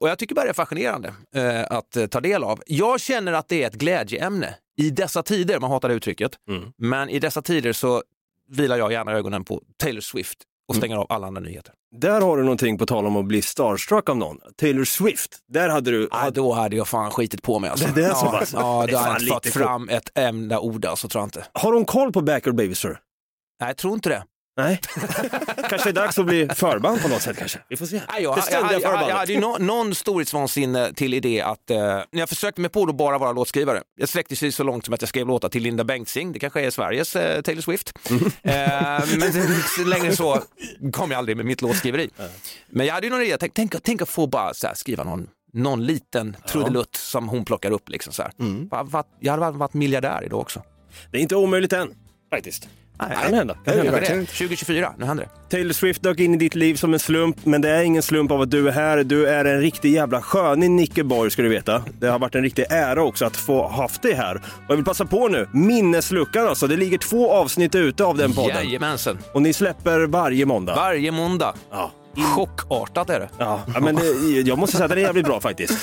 [0.00, 2.62] Och jag tycker bara det är fascinerande eh, att eh, ta del av.
[2.66, 6.32] Jag känner att det är ett glädjeämne i dessa tider, man hatar det uttrycket,
[6.78, 8.02] men i dessa tider så
[8.48, 11.74] vilar jag gärna ögonen på Taylor Swift och stänger av alla andra nyheter.
[11.96, 14.38] Där har du någonting på tal om att bli starstruck av någon.
[14.56, 16.08] Taylor Swift, där hade du...
[16.10, 17.88] Ah, då hade jag fan skitit på mig alltså.
[17.94, 18.52] Det är så ja, pass?
[18.52, 21.44] Ja, Det då hade jag inte fått fram ett enda ord alltså, tror jag inte.
[21.52, 22.98] Har hon koll på Back Your Baby Sir?
[23.60, 24.24] Nej, jag tror inte det.
[24.58, 24.80] Nej.
[25.68, 27.58] kanske är det dags att bli förband på något sätt kanske.
[27.68, 28.00] Vi får se.
[28.12, 29.16] Nej, jag, det jag, ständiga jag, jag, jag förbandet.
[29.16, 32.96] hade ju nå- någon storhetsvansinne till idé att, eh, när jag försökte mig på att
[32.96, 35.84] bara vara låtskrivare, jag sträckte sig så långt som att jag skrev låtar till Linda
[35.84, 37.92] Bengtzing, det kanske är Sveriges eh, Taylor Swift.
[38.10, 38.24] Mm.
[38.24, 40.42] eh, men längre än så
[40.92, 42.10] kom jag aldrig med mitt låtskriveri.
[42.68, 45.28] Men jag hade ju någon idé, tänk, tänk, tänk att få bara här, skriva någon,
[45.52, 47.88] någon liten trudelutt som hon plockar upp.
[47.88, 48.22] Liksom, så.
[48.40, 48.68] Mm.
[49.20, 50.62] Jag hade varit miljardär idag också.
[51.10, 51.94] Det är inte omöjligt än,
[52.30, 52.68] faktiskt.
[53.00, 53.54] Nej, Kan hända.
[53.54, 53.98] Kan det hända.
[53.98, 54.32] inte.
[54.32, 55.56] 2024, nu händer det.
[55.56, 58.30] Taylor Swift dök in i ditt liv som en slump, men det är ingen slump
[58.30, 59.04] av att du är här.
[59.04, 61.82] Du är en riktig jävla sköning Nicke Borg ska du veta.
[62.00, 64.34] Det har varit en riktig ära också att få haft dig här.
[64.36, 66.66] Och jag vill passa på nu, minnesluckan alltså.
[66.66, 68.56] Det ligger två avsnitt ute av den podden.
[68.56, 69.18] Jajamensan.
[69.32, 70.74] Och ni släpper varje måndag.
[70.74, 71.54] Varje måndag.
[71.70, 71.90] Ja.
[72.22, 73.28] Chockartat är det.
[73.38, 74.02] Ja, men det,
[74.40, 75.78] jag måste säga att det är jävligt bra faktiskt.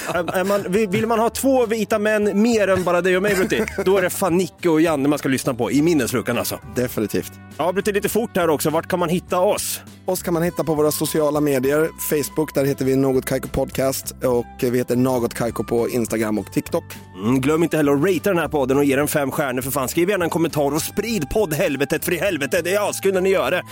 [0.46, 3.64] Man, vill vill man ha två vita män mer än bara dig och mig Brutti,
[3.86, 6.60] då är det fan Nicke och Janne man ska lyssna på i minnesluckan alltså.
[6.76, 7.32] Definitivt.
[7.58, 8.70] Ja, Brutti, lite fort här också.
[8.70, 9.82] Vart kan man hitta oss?
[10.06, 11.90] Oss kan man hitta på våra sociala medier.
[12.10, 16.54] Facebook, där heter vi Något Kaiko Podcast och vi heter Något Kaiko på Instagram och
[16.54, 16.84] TikTok.
[17.24, 19.72] Mm, glöm inte heller att ratea den här podden och ge den fem stjärnor för
[19.72, 19.88] fan.
[19.88, 22.62] Skriv gärna en kommentar och sprid poddhelvetet för i helvete.
[22.64, 23.64] Det är askul när ni gör det.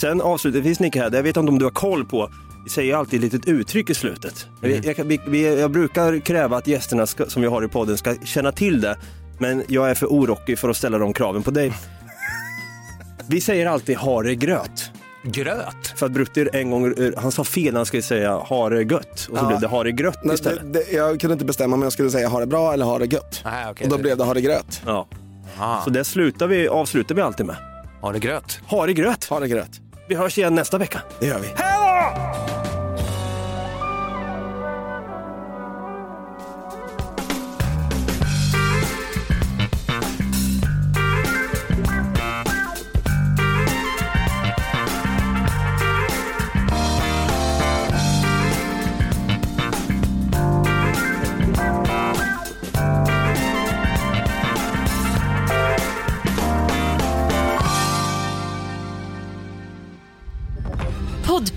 [0.00, 2.30] Sen avslutningsvis Nicke här, jag vet inte om du har koll på,
[2.64, 4.46] vi säger alltid ett litet uttryck i slutet.
[4.60, 7.98] Jag, jag, vi, vi, jag brukar kräva att gästerna ska, som vi har i podden
[7.98, 8.96] ska känna till det,
[9.38, 11.72] men jag är för orockig för att ställa de kraven på dig.
[13.30, 14.90] Vi säger alltid ha det gröt.
[15.22, 15.86] Gröt?
[15.96, 19.10] För att Brutter en gång, eh, han sa fel, han skulle säga ha det gött.
[19.12, 19.46] Och så Ja.
[19.48, 20.72] blev det ha det grött Men istället.
[20.72, 22.98] det, det, jag kunde inte bestämma om jag skulle säga ha det bra eller ha
[22.98, 23.40] det gött.
[23.44, 23.84] Nej, okej.
[23.84, 24.82] Och då blev det ha det gröt.
[24.86, 25.08] Ja.
[25.58, 27.56] Ah, Så det slutar vi, avslutar vi alltid med.
[28.00, 28.60] har det gröt?
[28.66, 29.24] Ha det gröt.
[29.24, 29.80] Ha det gröt.
[30.08, 31.02] Vi hörs igen nästa vecka.
[31.18, 31.48] Det gör vi.